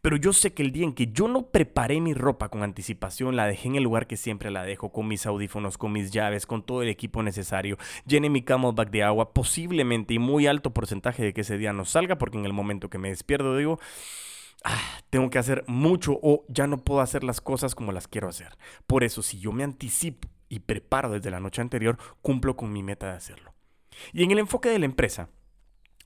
Pero 0.00 0.16
yo 0.16 0.32
sé 0.32 0.54
que 0.54 0.62
el 0.62 0.72
día 0.72 0.84
en 0.84 0.92
que 0.92 1.08
yo 1.08 1.28
no 1.28 1.48
preparé 1.50 2.00
mi 2.00 2.14
ropa 2.14 2.48
con 2.48 2.62
anticipación, 2.62 3.36
la 3.36 3.46
dejé 3.46 3.68
en 3.68 3.76
el 3.76 3.82
lugar 3.82 4.06
que 4.06 4.16
siempre 4.16 4.50
la 4.50 4.64
dejo, 4.64 4.92
con 4.92 5.08
mis 5.08 5.26
audífonos, 5.26 5.78
con 5.78 5.92
mis 5.92 6.10
llaves, 6.10 6.46
con 6.46 6.62
todo 6.62 6.82
el 6.82 6.88
equipo 6.88 7.22
necesario, 7.22 7.78
llené 8.06 8.30
mi 8.30 8.42
camelback 8.42 8.90
de 8.90 9.02
agua, 9.02 9.32
posiblemente 9.32 10.14
y 10.14 10.18
muy 10.18 10.46
alto 10.46 10.72
porcentaje 10.72 11.22
de 11.22 11.32
que 11.32 11.40
ese 11.42 11.58
día 11.58 11.72
no 11.72 11.84
salga, 11.84 12.18
porque 12.18 12.38
en 12.38 12.46
el 12.46 12.52
momento 12.52 12.90
que 12.90 12.98
me 12.98 13.08
despierto 13.08 13.56
digo, 13.56 13.78
ah, 14.64 15.00
tengo 15.10 15.30
que 15.30 15.38
hacer 15.38 15.64
mucho 15.66 16.18
o 16.22 16.44
ya 16.48 16.66
no 16.66 16.78
puedo 16.78 17.00
hacer 17.00 17.24
las 17.24 17.40
cosas 17.40 17.74
como 17.74 17.92
las 17.92 18.08
quiero 18.08 18.28
hacer. 18.28 18.56
Por 18.86 19.04
eso, 19.04 19.22
si 19.22 19.38
yo 19.40 19.52
me 19.52 19.64
anticipo 19.64 20.28
y 20.48 20.60
preparo 20.60 21.10
desde 21.10 21.30
la 21.30 21.40
noche 21.40 21.60
anterior, 21.60 21.98
cumplo 22.22 22.56
con 22.56 22.72
mi 22.72 22.82
meta 22.82 23.06
de 23.06 23.16
hacerlo. 23.16 23.54
Y 24.12 24.22
en 24.22 24.30
el 24.30 24.38
enfoque 24.38 24.68
de 24.68 24.78
la 24.78 24.86
empresa, 24.86 25.28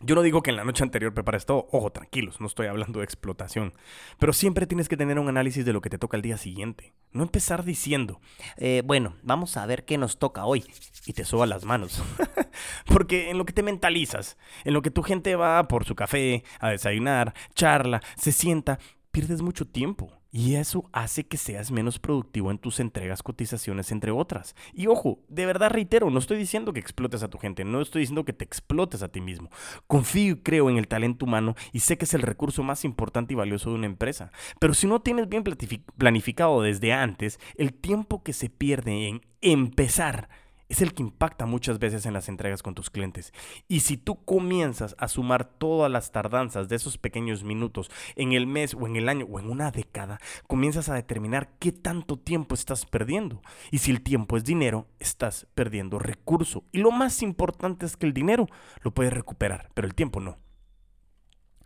yo 0.02 0.14
no 0.14 0.22
digo 0.22 0.42
que 0.42 0.50
en 0.50 0.56
la 0.56 0.64
noche 0.64 0.82
anterior 0.82 1.14
prepares 1.14 1.46
todo, 1.46 1.68
ojo, 1.70 1.90
tranquilos, 1.90 2.40
no 2.40 2.46
estoy 2.46 2.66
hablando 2.66 2.98
de 2.98 3.04
explotación, 3.04 3.72
pero 4.18 4.32
siempre 4.32 4.66
tienes 4.66 4.88
que 4.88 4.96
tener 4.96 5.18
un 5.18 5.28
análisis 5.28 5.64
de 5.64 5.72
lo 5.72 5.80
que 5.80 5.90
te 5.90 5.98
toca 5.98 6.16
el 6.16 6.22
día 6.22 6.36
siguiente. 6.36 6.92
No 7.12 7.22
empezar 7.22 7.64
diciendo, 7.64 8.20
eh, 8.56 8.82
bueno, 8.84 9.16
vamos 9.22 9.56
a 9.56 9.66
ver 9.66 9.84
qué 9.84 9.98
nos 9.98 10.18
toca 10.18 10.44
hoy 10.44 10.64
y 11.06 11.12
te 11.12 11.24
soba 11.24 11.46
las 11.46 11.64
manos. 11.64 12.02
Porque 12.86 13.30
en 13.30 13.38
lo 13.38 13.44
que 13.44 13.52
te 13.52 13.62
mentalizas, 13.62 14.38
en 14.64 14.74
lo 14.74 14.82
que 14.82 14.90
tu 14.90 15.02
gente 15.02 15.36
va 15.36 15.68
por 15.68 15.84
su 15.84 15.94
café, 15.94 16.44
a 16.60 16.70
desayunar, 16.70 17.34
charla, 17.54 18.02
se 18.16 18.32
sienta, 18.32 18.78
pierdes 19.12 19.42
mucho 19.42 19.66
tiempo. 19.66 20.10
Y 20.34 20.54
eso 20.54 20.88
hace 20.92 21.26
que 21.26 21.36
seas 21.36 21.70
menos 21.70 21.98
productivo 21.98 22.50
en 22.50 22.56
tus 22.56 22.80
entregas, 22.80 23.22
cotizaciones, 23.22 23.92
entre 23.92 24.10
otras. 24.10 24.56
Y 24.72 24.86
ojo, 24.86 25.18
de 25.28 25.44
verdad 25.44 25.70
reitero, 25.70 26.08
no 26.08 26.18
estoy 26.18 26.38
diciendo 26.38 26.72
que 26.72 26.80
explotes 26.80 27.22
a 27.22 27.28
tu 27.28 27.36
gente, 27.36 27.64
no 27.64 27.82
estoy 27.82 28.00
diciendo 28.00 28.24
que 28.24 28.32
te 28.32 28.44
explotes 28.44 29.02
a 29.02 29.08
ti 29.08 29.20
mismo. 29.20 29.50
Confío 29.86 30.32
y 30.32 30.40
creo 30.40 30.70
en 30.70 30.78
el 30.78 30.88
talento 30.88 31.26
humano 31.26 31.54
y 31.72 31.80
sé 31.80 31.98
que 31.98 32.06
es 32.06 32.14
el 32.14 32.22
recurso 32.22 32.62
más 32.62 32.86
importante 32.86 33.34
y 33.34 33.36
valioso 33.36 33.68
de 33.68 33.76
una 33.76 33.86
empresa. 33.86 34.32
Pero 34.58 34.72
si 34.72 34.86
no 34.86 35.02
tienes 35.02 35.28
bien 35.28 35.44
planificado 35.44 36.62
desde 36.62 36.94
antes, 36.94 37.38
el 37.56 37.74
tiempo 37.74 38.22
que 38.22 38.32
se 38.32 38.48
pierde 38.48 39.08
en 39.08 39.20
empezar 39.42 40.30
es 40.72 40.80
el 40.80 40.94
que 40.94 41.02
impacta 41.02 41.44
muchas 41.44 41.78
veces 41.78 42.06
en 42.06 42.14
las 42.14 42.30
entregas 42.30 42.62
con 42.62 42.74
tus 42.74 42.88
clientes. 42.88 43.34
Y 43.68 43.80
si 43.80 43.98
tú 43.98 44.24
comienzas 44.24 44.96
a 44.98 45.06
sumar 45.06 45.44
todas 45.44 45.92
las 45.92 46.12
tardanzas 46.12 46.66
de 46.70 46.76
esos 46.76 46.96
pequeños 46.96 47.44
minutos 47.44 47.90
en 48.16 48.32
el 48.32 48.46
mes 48.46 48.72
o 48.72 48.86
en 48.86 48.96
el 48.96 49.10
año 49.10 49.26
o 49.30 49.38
en 49.38 49.50
una 49.50 49.70
década, 49.70 50.18
comienzas 50.46 50.88
a 50.88 50.94
determinar 50.94 51.50
qué 51.58 51.72
tanto 51.72 52.18
tiempo 52.18 52.54
estás 52.54 52.86
perdiendo. 52.86 53.42
Y 53.70 53.78
si 53.78 53.90
el 53.90 54.00
tiempo 54.00 54.38
es 54.38 54.44
dinero, 54.44 54.88
estás 54.98 55.46
perdiendo 55.54 55.98
recurso. 55.98 56.64
Y 56.72 56.78
lo 56.78 56.90
más 56.90 57.20
importante 57.20 57.84
es 57.84 57.98
que 57.98 58.06
el 58.06 58.14
dinero 58.14 58.46
lo 58.80 58.94
puedes 58.94 59.12
recuperar, 59.12 59.68
pero 59.74 59.86
el 59.86 59.94
tiempo 59.94 60.20
no. 60.20 60.38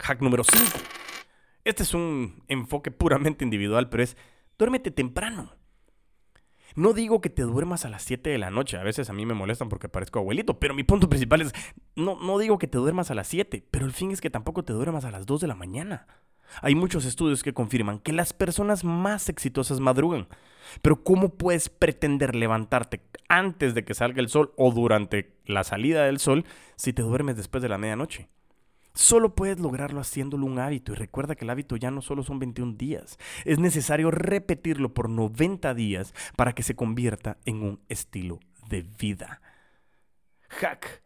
Hack 0.00 0.20
número 0.20 0.42
5. 0.42 0.64
Este 1.62 1.84
es 1.84 1.94
un 1.94 2.42
enfoque 2.48 2.90
puramente 2.90 3.44
individual, 3.44 3.88
pero 3.88 4.02
es 4.02 4.16
duérmete 4.58 4.90
temprano. 4.90 5.55
No 6.76 6.92
digo 6.92 7.22
que 7.22 7.30
te 7.30 7.42
duermas 7.42 7.84
a 7.86 7.88
las 7.88 8.02
7 8.02 8.28
de 8.28 8.38
la 8.38 8.50
noche, 8.50 8.76
a 8.76 8.82
veces 8.82 9.08
a 9.08 9.14
mí 9.14 9.24
me 9.24 9.32
molestan 9.32 9.70
porque 9.70 9.88
parezco 9.88 10.18
abuelito, 10.18 10.58
pero 10.58 10.74
mi 10.74 10.84
punto 10.84 11.08
principal 11.08 11.40
es, 11.40 11.52
no, 11.94 12.20
no 12.20 12.38
digo 12.38 12.58
que 12.58 12.68
te 12.68 12.76
duermas 12.76 13.10
a 13.10 13.14
las 13.14 13.28
7, 13.28 13.66
pero 13.70 13.86
el 13.86 13.92
fin 13.92 14.10
es 14.10 14.20
que 14.20 14.30
tampoco 14.30 14.62
te 14.62 14.74
duermas 14.74 15.06
a 15.06 15.10
las 15.10 15.24
2 15.24 15.40
de 15.40 15.46
la 15.46 15.54
mañana. 15.54 16.06
Hay 16.62 16.74
muchos 16.74 17.04
estudios 17.04 17.42
que 17.42 17.54
confirman 17.54 17.98
que 17.98 18.12
las 18.12 18.32
personas 18.32 18.84
más 18.84 19.28
exitosas 19.28 19.80
madrugan. 19.80 20.28
Pero 20.82 21.02
¿cómo 21.02 21.30
puedes 21.30 21.68
pretender 21.68 22.34
levantarte 22.34 23.02
antes 23.28 23.74
de 23.74 23.84
que 23.84 23.94
salga 23.94 24.20
el 24.20 24.28
sol 24.28 24.52
o 24.56 24.70
durante 24.70 25.34
la 25.44 25.64
salida 25.64 26.04
del 26.04 26.18
sol 26.18 26.44
si 26.76 26.92
te 26.92 27.02
duermes 27.02 27.36
después 27.36 27.62
de 27.62 27.68
la 27.68 27.78
medianoche? 27.78 28.28
Solo 28.96 29.34
puedes 29.34 29.60
lograrlo 29.60 30.00
haciéndolo 30.00 30.46
un 30.46 30.58
hábito 30.58 30.92
y 30.92 30.94
recuerda 30.94 31.34
que 31.34 31.44
el 31.44 31.50
hábito 31.50 31.76
ya 31.76 31.90
no 31.90 32.00
solo 32.00 32.22
son 32.22 32.38
21 32.38 32.76
días, 32.78 33.18
es 33.44 33.58
necesario 33.58 34.10
repetirlo 34.10 34.94
por 34.94 35.10
90 35.10 35.74
días 35.74 36.14
para 36.34 36.54
que 36.54 36.62
se 36.62 36.74
convierta 36.74 37.36
en 37.44 37.62
un 37.62 37.80
estilo 37.90 38.40
de 38.70 38.86
vida. 38.98 39.42
Hack 40.48 41.02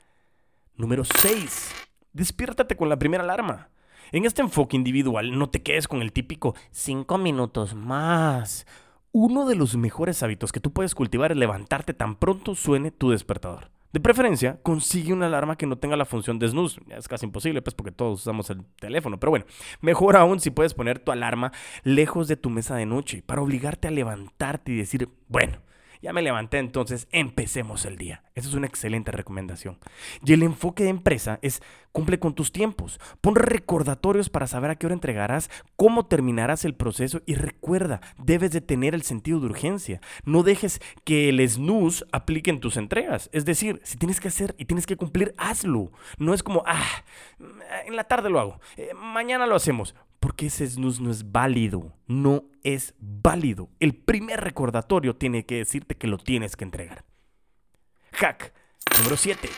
número 0.77 1.05
6. 1.05 1.75
Despiértate 2.13 2.77
con 2.77 2.89
la 2.89 2.97
primera 2.97 3.25
alarma. 3.25 3.71
En 4.13 4.25
este 4.25 4.41
enfoque 4.41 4.77
individual 4.77 5.37
no 5.37 5.51
te 5.51 5.61
quedes 5.61 5.89
con 5.89 6.01
el 6.01 6.13
típico 6.13 6.55
5 6.71 7.19
minutos 7.19 7.75
más. 7.75 8.69
Uno 9.11 9.49
de 9.49 9.57
los 9.57 9.77
mejores 9.77 10.23
hábitos 10.23 10.53
que 10.53 10.61
tú 10.61 10.73
puedes 10.73 10.95
cultivar 10.95 11.33
es 11.33 11.39
levantarte 11.39 11.93
tan 11.93 12.15
pronto 12.15 12.55
suene 12.55 12.93
tu 12.93 13.11
despertador. 13.11 13.73
De 13.93 13.99
preferencia, 13.99 14.61
consigue 14.63 15.13
una 15.13 15.27
alarma 15.27 15.57
que 15.57 15.67
no 15.67 15.77
tenga 15.77 15.97
la 15.97 16.05
función 16.05 16.39
de 16.39 16.49
snooze. 16.49 16.81
Es 16.91 17.09
casi 17.09 17.27
imposible, 17.27 17.61
pues, 17.61 17.75
porque 17.75 17.91
todos 17.91 18.21
usamos 18.21 18.49
el 18.51 18.65
teléfono. 18.79 19.19
Pero 19.19 19.31
bueno, 19.31 19.47
mejor 19.81 20.17
aún 20.17 20.39
si 20.39 20.51
puedes 20.51 20.75
poner 20.75 21.01
tu 21.01 21.11
alarma 21.11 21.53
lejos 21.83 22.29
de 22.29 22.37
tu 22.37 22.51
mesa 22.51 22.77
de 22.77 22.87
noche 22.87 23.25
para 23.27 23.43
obligarte 23.43 23.89
a 23.89 23.91
levantarte 23.91 24.73
y 24.73 24.77
decir, 24.77 25.09
bueno, 25.27 25.59
ya 26.03 26.13
me 26.13 26.23
levanté, 26.23 26.59
entonces 26.59 27.09
empecemos 27.13 27.85
el 27.85 27.97
día. 27.97 28.23
Esa 28.35 28.49
es 28.49 28.55
una 28.55 28.67
excelente 28.67 29.13
recomendación. 29.13 29.79
Y 30.25 30.33
el 30.33 30.43
enfoque 30.43 30.85
de 30.85 30.91
empresa 30.91 31.39
es 31.43 31.63
cumple 31.93 32.19
con 32.19 32.35
tus 32.35 32.53
tiempos. 32.53 33.01
Pon 33.21 33.35
recordatorios 33.35 34.31
para 34.31 34.47
saber 34.47 34.71
a 34.71 34.77
qué 34.77 34.87
hora 34.87 34.95
entregarás, 34.95 35.51
cómo 35.77 36.07
terminarás 36.07 36.65
el 36.65 36.75
proceso 36.75 37.21
y 37.27 37.35
recuerda, 37.35 38.01
debes 38.19 38.53
de 38.53 38.61
tener 38.61 38.95
el 38.95 39.03
sentido 39.03 39.41
de 39.41 39.47
urgencia. 39.47 40.01
No 40.25 40.43
dejes 40.43 40.81
que 41.05 41.29
el 41.29 41.47
snooze 41.49 42.05
aplique 42.13 42.51
en 42.51 42.61
tus 42.61 42.77
entregas. 42.77 43.29
Es 43.33 43.45
decir, 43.45 43.81
si 43.85 43.99
tienes 43.99 44.21
que 44.21 44.29
hacer 44.29 44.55
y 44.59 44.65
tienes 44.65 44.87
que 44.87 44.97
cumplir, 44.97 45.35
hazlo. 45.37 45.93
No 46.19 46.33
es 46.35 46.43
como, 46.43 46.63
ah, 46.67 47.05
en 47.87 47.97
la 47.97 48.05
tarde 48.05 48.31
lo 48.31 48.41
hago, 48.41 48.61
eh, 48.77 48.93
mañana 48.95 49.47
lo 49.47 49.57
hacemos 49.57 49.95
porque 50.21 50.47
ese 50.47 50.67
snooze 50.67 51.03
no 51.03 51.11
es 51.11 51.33
válido, 51.33 51.97
no 52.07 52.45
es 52.63 52.95
válido. 52.99 53.71
El 53.81 53.95
primer 53.95 54.41
recordatorio 54.41 55.17
tiene 55.17 55.47
que 55.47 55.57
decirte 55.57 55.97
que 55.97 56.07
lo 56.07 56.19
tienes 56.19 56.57
que 56.57 56.65
entregar. 56.65 57.05
Hack 58.13 58.53
número 58.99 59.17
7. 59.17 59.49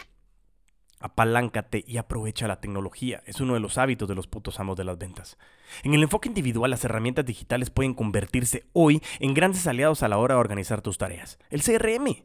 Apaláncate 1.00 1.85
y 1.85 1.97
aprovecha 1.97 2.47
la 2.47 2.61
tecnología. 2.61 3.25
Es 3.26 3.40
uno 3.40 3.54
de 3.54 3.61
los 3.61 3.76
hábitos 3.76 4.09
de 4.09 4.14
los 4.14 4.28
putos 4.28 4.61
amos 4.61 4.76
de 4.76 4.85
las 4.85 4.99
ventas. 4.99 5.37
En 5.83 5.95
el 5.95 6.02
enfoque 6.04 6.28
individual, 6.28 6.71
las 6.71 6.85
herramientas 6.85 7.26
digitales 7.26 7.71
pueden 7.71 7.92
convertirse 7.92 8.66
hoy 8.73 9.02
en 9.19 9.35
grandes 9.35 9.66
aliados 9.66 10.04
a 10.04 10.09
la 10.09 10.19
hora 10.19 10.37
de 10.37 10.40
organizar 10.40 10.81
tus 10.81 10.99
tareas. 10.99 11.40
El 11.50 11.62
CRM 11.62 12.23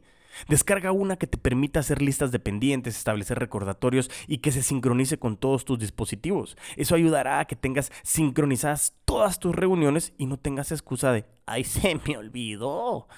Descarga 0.48 0.92
una 0.92 1.16
que 1.16 1.26
te 1.26 1.38
permita 1.38 1.80
hacer 1.80 2.02
listas 2.02 2.30
de 2.32 2.38
pendientes, 2.38 2.96
establecer 2.96 3.38
recordatorios 3.38 4.10
y 4.26 4.38
que 4.38 4.52
se 4.52 4.62
sincronice 4.62 5.18
con 5.18 5.36
todos 5.36 5.64
tus 5.64 5.78
dispositivos. 5.78 6.56
Eso 6.76 6.94
ayudará 6.94 7.40
a 7.40 7.46
que 7.46 7.56
tengas 7.56 7.90
sincronizadas 8.02 8.94
todas 9.04 9.38
tus 9.38 9.54
reuniones 9.54 10.12
y 10.18 10.26
no 10.26 10.38
tengas 10.38 10.72
excusa 10.72 11.12
de, 11.12 11.24
ay, 11.46 11.64
se 11.64 12.00
me 12.06 12.16
olvidó. 12.16 13.08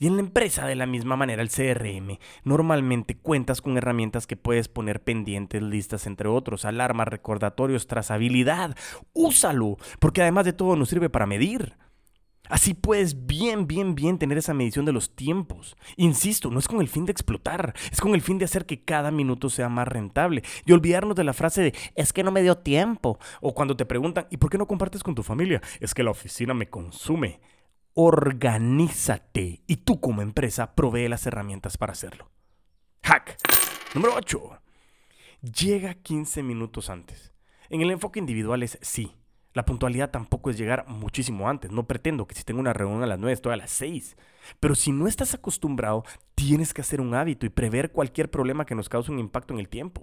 Y 0.00 0.06
en 0.06 0.14
la 0.16 0.20
empresa, 0.20 0.66
de 0.66 0.76
la 0.76 0.86
misma 0.86 1.14
manera, 1.16 1.42
el 1.42 1.50
CRM, 1.50 2.18
normalmente 2.42 3.18
cuentas 3.18 3.60
con 3.60 3.76
herramientas 3.76 4.26
que 4.26 4.34
puedes 4.34 4.66
poner 4.66 5.02
pendientes, 5.02 5.60
listas, 5.60 6.06
entre 6.06 6.26
otros, 6.26 6.64
alarmas, 6.64 7.08
recordatorios, 7.08 7.86
trazabilidad. 7.86 8.74
Úsalo, 9.12 9.76
porque 9.98 10.22
además 10.22 10.46
de 10.46 10.54
todo 10.54 10.74
nos 10.74 10.88
sirve 10.88 11.10
para 11.10 11.26
medir. 11.26 11.76
Así 12.50 12.74
puedes 12.74 13.26
bien, 13.26 13.68
bien, 13.68 13.94
bien 13.94 14.18
tener 14.18 14.36
esa 14.36 14.52
medición 14.54 14.84
de 14.84 14.92
los 14.92 15.14
tiempos. 15.14 15.76
Insisto, 15.96 16.50
no 16.50 16.58
es 16.58 16.66
con 16.66 16.80
el 16.80 16.88
fin 16.88 17.06
de 17.06 17.12
explotar, 17.12 17.74
es 17.92 18.00
con 18.00 18.12
el 18.12 18.22
fin 18.22 18.38
de 18.38 18.44
hacer 18.44 18.66
que 18.66 18.82
cada 18.82 19.12
minuto 19.12 19.48
sea 19.48 19.68
más 19.68 19.86
rentable 19.86 20.42
y 20.66 20.72
olvidarnos 20.72 21.14
de 21.14 21.22
la 21.24 21.32
frase 21.32 21.62
de 21.62 21.74
es 21.94 22.12
que 22.12 22.24
no 22.24 22.32
me 22.32 22.42
dio 22.42 22.58
tiempo. 22.58 23.20
O 23.40 23.54
cuando 23.54 23.76
te 23.76 23.86
preguntan, 23.86 24.26
¿y 24.30 24.36
por 24.36 24.50
qué 24.50 24.58
no 24.58 24.66
compartes 24.66 25.04
con 25.04 25.14
tu 25.14 25.22
familia? 25.22 25.62
Es 25.78 25.94
que 25.94 26.02
la 26.02 26.10
oficina 26.10 26.52
me 26.52 26.68
consume. 26.68 27.40
Organízate 27.94 29.62
y 29.66 29.76
tú 29.76 30.00
como 30.00 30.20
empresa 30.20 30.74
provee 30.74 31.08
las 31.08 31.26
herramientas 31.26 31.78
para 31.78 31.92
hacerlo. 31.92 32.30
Hack 33.04 33.36
número 33.94 34.14
8. 34.16 34.60
Llega 35.42 35.94
15 35.94 36.42
minutos 36.42 36.90
antes. 36.90 37.32
En 37.68 37.80
el 37.80 37.92
enfoque 37.92 38.18
individual 38.18 38.64
es 38.64 38.76
sí 38.82 39.19
la 39.52 39.64
puntualidad 39.64 40.10
tampoco 40.10 40.50
es 40.50 40.58
llegar 40.58 40.86
muchísimo 40.88 41.48
antes. 41.48 41.70
No 41.70 41.86
pretendo 41.86 42.26
que 42.26 42.34
si 42.34 42.44
tengo 42.44 42.60
una 42.60 42.72
reunión 42.72 43.02
a 43.02 43.06
las 43.06 43.18
9 43.18 43.32
estoy 43.32 43.52
a 43.52 43.56
las 43.56 43.70
6. 43.70 44.16
Pero 44.60 44.74
si 44.74 44.92
no 44.92 45.06
estás 45.06 45.34
acostumbrado, 45.34 46.04
tienes 46.34 46.72
que 46.72 46.80
hacer 46.82 47.00
un 47.00 47.14
hábito 47.14 47.46
y 47.46 47.50
prever 47.50 47.92
cualquier 47.92 48.30
problema 48.30 48.64
que 48.64 48.74
nos 48.74 48.88
cause 48.88 49.10
un 49.10 49.18
impacto 49.18 49.52
en 49.52 49.60
el 49.60 49.68
tiempo. 49.68 50.02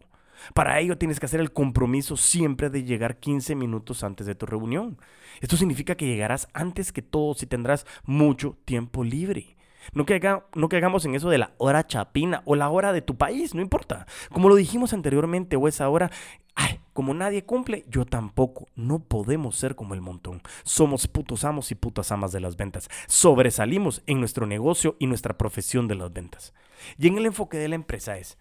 Para 0.54 0.80
ello 0.80 0.98
tienes 0.98 1.20
que 1.20 1.26
hacer 1.26 1.40
el 1.40 1.52
compromiso 1.52 2.18
siempre 2.18 2.70
de 2.70 2.84
llegar 2.84 3.20
15 3.20 3.56
minutos 3.56 4.04
antes 4.04 4.28
de 4.28 4.36
tu 4.36 4.46
reunión. 4.46 5.00
Esto 5.42 5.58
significa 5.58 5.96
que 5.96 6.06
llegarás 6.06 6.48
antes 6.54 6.92
que 6.92 7.02
todos 7.02 7.42
y 7.42 7.48
tendrás 7.48 7.86
mucho 8.04 8.58
tiempo 8.66 9.04
libre. 9.04 9.58
No, 9.94 10.06
que 10.06 10.20
no 10.20 10.70
hagamos 10.72 11.06
en 11.06 11.16
eso 11.16 11.30
de 11.30 11.38
la 11.38 11.54
hora 11.58 11.88
chapina 11.88 12.42
o 12.46 12.56
la 12.56 12.70
hora 12.70 12.94
de 12.94 13.02
tu 13.02 13.18
país, 13.18 13.56
no 13.56 13.62
importa. 13.62 14.06
Como 14.32 14.50
lo 14.50 14.56
dijimos 14.56 14.94
anteriormente, 14.94 15.56
o 15.56 15.68
esa 15.68 15.88
hora, 15.90 16.12
ay, 16.58 16.82
como 16.92 17.14
nadie 17.14 17.46
cumple, 17.46 17.86
yo 17.88 18.06
tampoco. 18.06 18.68
No 18.76 19.00
podemos 19.00 19.56
ser 19.56 19.76
como 19.76 19.94
el 19.94 20.02
montón. 20.02 20.42
Somos 20.64 21.08
putos 21.08 21.46
amos 21.46 21.72
y 21.72 21.76
putas 21.76 22.12
amas 22.12 22.32
de 22.32 22.42
las 22.42 22.58
ventas. 22.58 22.90
Sobresalimos 23.08 24.02
en 24.08 24.20
nuestro 24.20 24.46
negocio 24.46 24.98
y 25.00 25.08
nuestra 25.08 25.38
profesión 25.38 25.88
de 25.88 25.96
las 25.96 26.12
ventas. 26.12 26.54
Y 26.98 27.08
en 27.08 27.18
el 27.18 27.28
enfoque 27.28 27.58
de 27.58 27.70
la 27.70 27.76
empresa 27.76 28.18
es, 28.18 28.38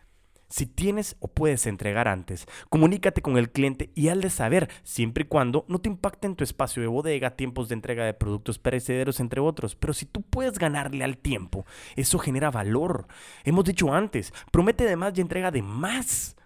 si 0.49 0.67
tienes 0.67 1.17
o 1.19 1.29
puedes 1.29 1.67
entregar 1.67 2.07
antes, 2.09 2.47
comunícate 2.71 3.21
con 3.21 3.37
el 3.37 3.51
cliente 3.51 3.91
y 3.95 4.09
al 4.09 4.21
de 4.21 4.31
saber, 4.31 4.71
siempre 4.85 5.25
y 5.25 5.27
cuando 5.27 5.65
no 5.69 5.81
te 5.81 5.89
impacte 5.89 6.27
en 6.27 6.37
tu 6.37 6.45
espacio 6.45 6.81
de 6.83 6.89
bodega, 6.89 7.37
tiempos 7.37 7.69
de 7.69 7.75
entrega 7.75 8.05
de 8.05 8.15
productos 8.15 8.59
perecederos, 8.59 9.21
entre 9.21 9.41
otros. 9.41 9.75
Pero 9.75 9.93
si 9.93 10.07
tú 10.07 10.23
puedes 10.23 10.59
ganarle 10.59 11.05
al 11.05 11.19
tiempo, 11.19 11.67
eso 11.97 12.19
genera 12.19 12.51
valor. 12.51 13.07
Hemos 13.45 13.65
dicho 13.65 13.93
antes, 13.93 14.33
promete 14.53 14.85
de 14.85 14.97
más 14.97 15.19
y 15.19 15.21
entrega 15.21 15.51
de 15.51 15.63
más. 15.63 16.37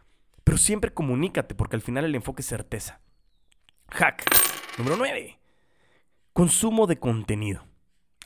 Pero 0.45 0.59
siempre 0.59 0.93
comunícate 0.93 1.55
porque 1.55 1.77
al 1.77 1.83
final 1.83 2.05
el 2.05 2.15
enfoque 2.15 2.43
es 2.43 2.47
certeza. 2.47 3.01
Hack 3.89 4.25
número 4.79 4.97
9. 4.97 5.39
Consumo 6.33 6.87
de 6.87 6.99
contenido. 6.99 7.65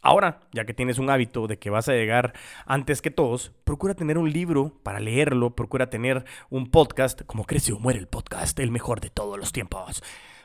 Ahora, 0.03 0.41
ya 0.53 0.67
que 0.67 0.75
tienes 0.75 0.99
un 0.99 1.09
hábito 1.09 1.47
de 1.47 1.59
que 1.59 1.71
vas 1.71 1.89
a 1.89 1.95
llegar 1.95 2.35
antes 2.67 3.01
que 3.01 3.11
todos, 3.11 3.53
procura 3.65 3.95
tener 3.95 4.19
un 4.19 4.31
libro 4.31 4.79
para 4.83 5.01
leerlo, 5.01 5.57
procura 5.57 5.89
tener 5.89 6.27
un 6.51 6.71
podcast, 6.71 7.23
como 7.23 7.45
Crece 7.45 7.73
o 7.73 7.79
Muere 7.79 8.01
el 8.01 8.07
podcast, 8.07 8.59
el 8.61 8.71
mejor 8.71 9.01
de 9.01 9.09
todos 9.09 9.39
los 9.39 9.53
tiempos 9.53 10.03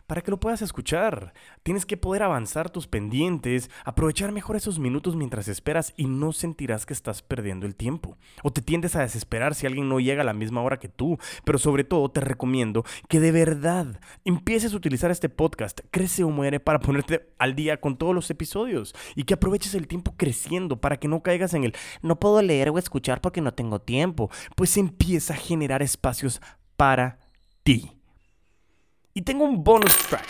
para 0.09 0.21
que 0.21 0.31
lo 0.31 0.39
puedas 0.39 0.63
escuchar. 0.63 1.33
Tienes 1.61 1.85
que 1.85 1.95
poder 1.95 2.23
avanzar 2.23 2.71
tus 2.71 2.87
pendientes, 2.87 3.69
aprovechar 3.85 4.31
mejor 4.31 4.55
esos 4.55 4.79
minutos 4.79 5.15
mientras 5.15 5.47
esperas 5.47 5.93
y 5.97 6.07
no 6.07 6.33
sentirás 6.33 6.87
que 6.87 6.93
estás 6.93 7.21
perdiendo 7.21 7.67
el 7.67 7.75
tiempo. 7.75 8.17
O 8.41 8.51
te 8.51 8.63
tiendes 8.63 8.95
a 8.95 9.01
desesperar 9.01 9.53
si 9.53 9.67
alguien 9.67 9.87
no 9.87 9.99
llega 9.99 10.23
a 10.23 10.25
la 10.25 10.33
misma 10.33 10.63
hora 10.63 10.79
que 10.79 10.89
tú. 10.89 11.19
Pero 11.43 11.59
sobre 11.59 11.83
todo 11.83 12.09
te 12.09 12.21
recomiendo 12.21 12.83
que 13.07 13.19
de 13.19 13.31
verdad 13.31 14.01
empieces 14.25 14.73
a 14.73 14.77
utilizar 14.77 15.11
este 15.11 15.29
podcast, 15.29 15.81
Crece 15.91 16.23
o 16.23 16.31
Muere, 16.31 16.59
para 16.59 16.79
ponerte 16.79 17.31
al 17.37 17.53
día 17.53 17.79
con 17.79 17.95
todos 17.95 18.15
los 18.15 18.31
episodios 18.31 18.95
y 19.15 19.25
que 19.25 19.35
aproveches 19.35 19.75
el 19.75 19.87
tiempo 19.87 20.15
creciendo 20.17 20.81
para 20.81 20.97
que 20.97 21.07
no 21.07 21.21
caigas 21.21 21.53
en 21.53 21.65
el 21.65 21.75
no 22.01 22.19
puedo 22.19 22.41
leer 22.41 22.69
o 22.69 22.79
escuchar 22.79 23.21
porque 23.21 23.41
no 23.41 23.53
tengo 23.53 23.79
tiempo. 23.79 24.31
Pues 24.55 24.75
empieza 24.75 25.35
a 25.35 25.37
generar 25.37 25.83
espacios 25.83 26.41
para 26.75 27.19
ti. 27.61 27.98
Y 29.19 29.21
tengo 29.21 29.43
un 29.43 29.65
bonus 29.65 29.97
track. 30.07 30.23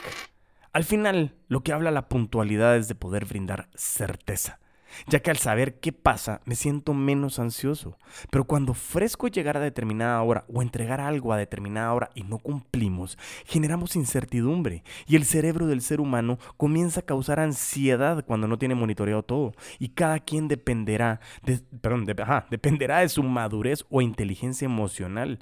Al 0.73 0.83
final, 0.83 1.35
lo 1.47 1.61
que 1.61 1.73
habla 1.73 1.91
la 1.91 2.09
puntualidad 2.09 2.75
es 2.75 2.87
de 2.87 2.95
poder 2.95 3.25
brindar 3.25 3.69
certeza, 3.75 4.57
ya 5.05 5.19
que 5.19 5.29
al 5.29 5.37
saber 5.37 5.79
qué 5.79 5.93
pasa 5.93 6.41
me 6.45 6.55
siento 6.55 6.95
menos 6.95 7.37
ansioso. 7.37 7.99
Pero 8.31 8.45
cuando 8.45 8.71
ofrezco 8.71 9.27
llegar 9.27 9.57
a 9.57 9.59
determinada 9.59 10.19
hora 10.23 10.45
o 10.51 10.63
entregar 10.63 11.01
algo 11.01 11.31
a 11.31 11.37
determinada 11.37 11.93
hora 11.93 12.09
y 12.15 12.23
no 12.23 12.39
cumplimos, 12.39 13.19
generamos 13.45 13.95
incertidumbre 13.95 14.83
y 15.05 15.17
el 15.17 15.25
cerebro 15.25 15.67
del 15.67 15.81
ser 15.81 16.01
humano 16.01 16.39
comienza 16.57 17.01
a 17.01 17.05
causar 17.05 17.39
ansiedad 17.39 18.25
cuando 18.25 18.47
no 18.47 18.57
tiene 18.57 18.73
monitoreado 18.73 19.21
todo. 19.21 19.51
Y 19.77 19.89
cada 19.89 20.17
quien 20.17 20.47
dependerá 20.47 21.19
de, 21.43 21.59
perdón, 21.79 22.07
dependerá 22.49 23.01
de 23.01 23.09
su 23.09 23.21
madurez 23.21 23.85
o 23.91 24.01
inteligencia 24.01 24.65
emocional. 24.65 25.37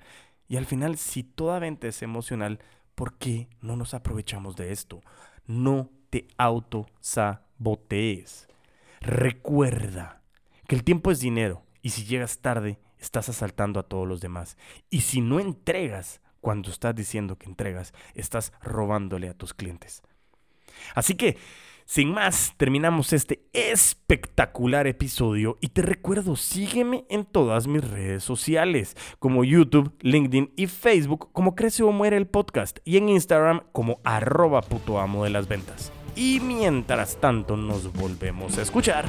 Y 0.50 0.56
al 0.58 0.66
final, 0.66 0.98
si 0.98 1.24
toda 1.24 1.60
venta 1.60 1.88
es 1.88 2.02
emocional, 2.02 2.60
¿Por 2.98 3.14
qué 3.14 3.48
no 3.62 3.76
nos 3.76 3.94
aprovechamos 3.94 4.56
de 4.56 4.72
esto? 4.72 5.04
No 5.46 5.92
te 6.10 6.28
autosabotees. 6.40 8.48
Recuerda 9.02 10.24
que 10.68 10.74
el 10.74 10.84
tiempo 10.84 11.12
es 11.12 11.20
dinero 11.20 11.62
y 11.84 11.92
si 11.92 12.06
llegas 12.06 12.40
tarde, 12.40 12.80
estás 12.98 13.30
asaltando 13.30 13.80
a 13.80 13.84
todos 13.84 14.08
los 14.08 14.20
demás. 14.20 14.58
Y 14.90 15.02
si 15.02 15.22
no 15.22 15.40
entregas 15.40 16.22
cuando 16.42 16.72
estás 16.72 16.96
diciendo 16.96 17.38
que 17.38 17.46
entregas, 17.46 17.94
estás 18.16 18.52
robándole 18.64 19.30
a 19.30 19.36
tus 19.36 19.54
clientes. 19.54 20.02
Así 20.96 21.14
que, 21.14 21.38
Sin 21.88 22.12
más, 22.12 22.54
terminamos 22.58 23.14
este 23.14 23.48
espectacular 23.54 24.88
episodio 24.88 25.58
y 25.62 25.70
te 25.70 25.82
recuerdo, 25.82 26.36
sígueme 26.36 27.06
en 27.10 27.24
todas 27.24 27.68
mis 27.68 27.82
redes 27.82 28.26
sociales, 28.26 28.98
como 29.20 29.46
YouTube, 29.46 29.94
LinkedIn 30.02 30.52
y 30.58 30.68
Facebook 30.68 31.32
como 31.32 31.56
Crece 31.56 31.84
o 31.84 31.94
Muere 31.94 32.18
el 32.18 32.28
podcast 32.28 32.80
y 32.84 32.98
en 32.98 33.08
Instagram 33.08 33.62
como 33.72 34.02
arroba 34.04 34.62
puto 34.64 35.00
amo 35.00 35.24
de 35.24 35.30
las 35.30 35.48
ventas. 35.48 35.94
Y 36.14 36.42
mientras 36.42 37.22
tanto 37.22 37.56
nos 37.56 37.94
volvemos 37.94 38.58
a 38.58 38.64
escuchar, 38.64 39.06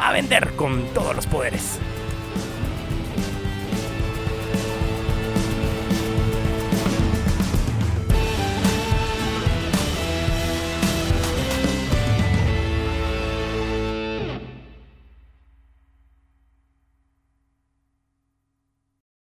a 0.00 0.10
vender 0.14 0.56
con 0.56 0.86
todos 0.94 1.14
los 1.14 1.26
poderes. 1.26 1.78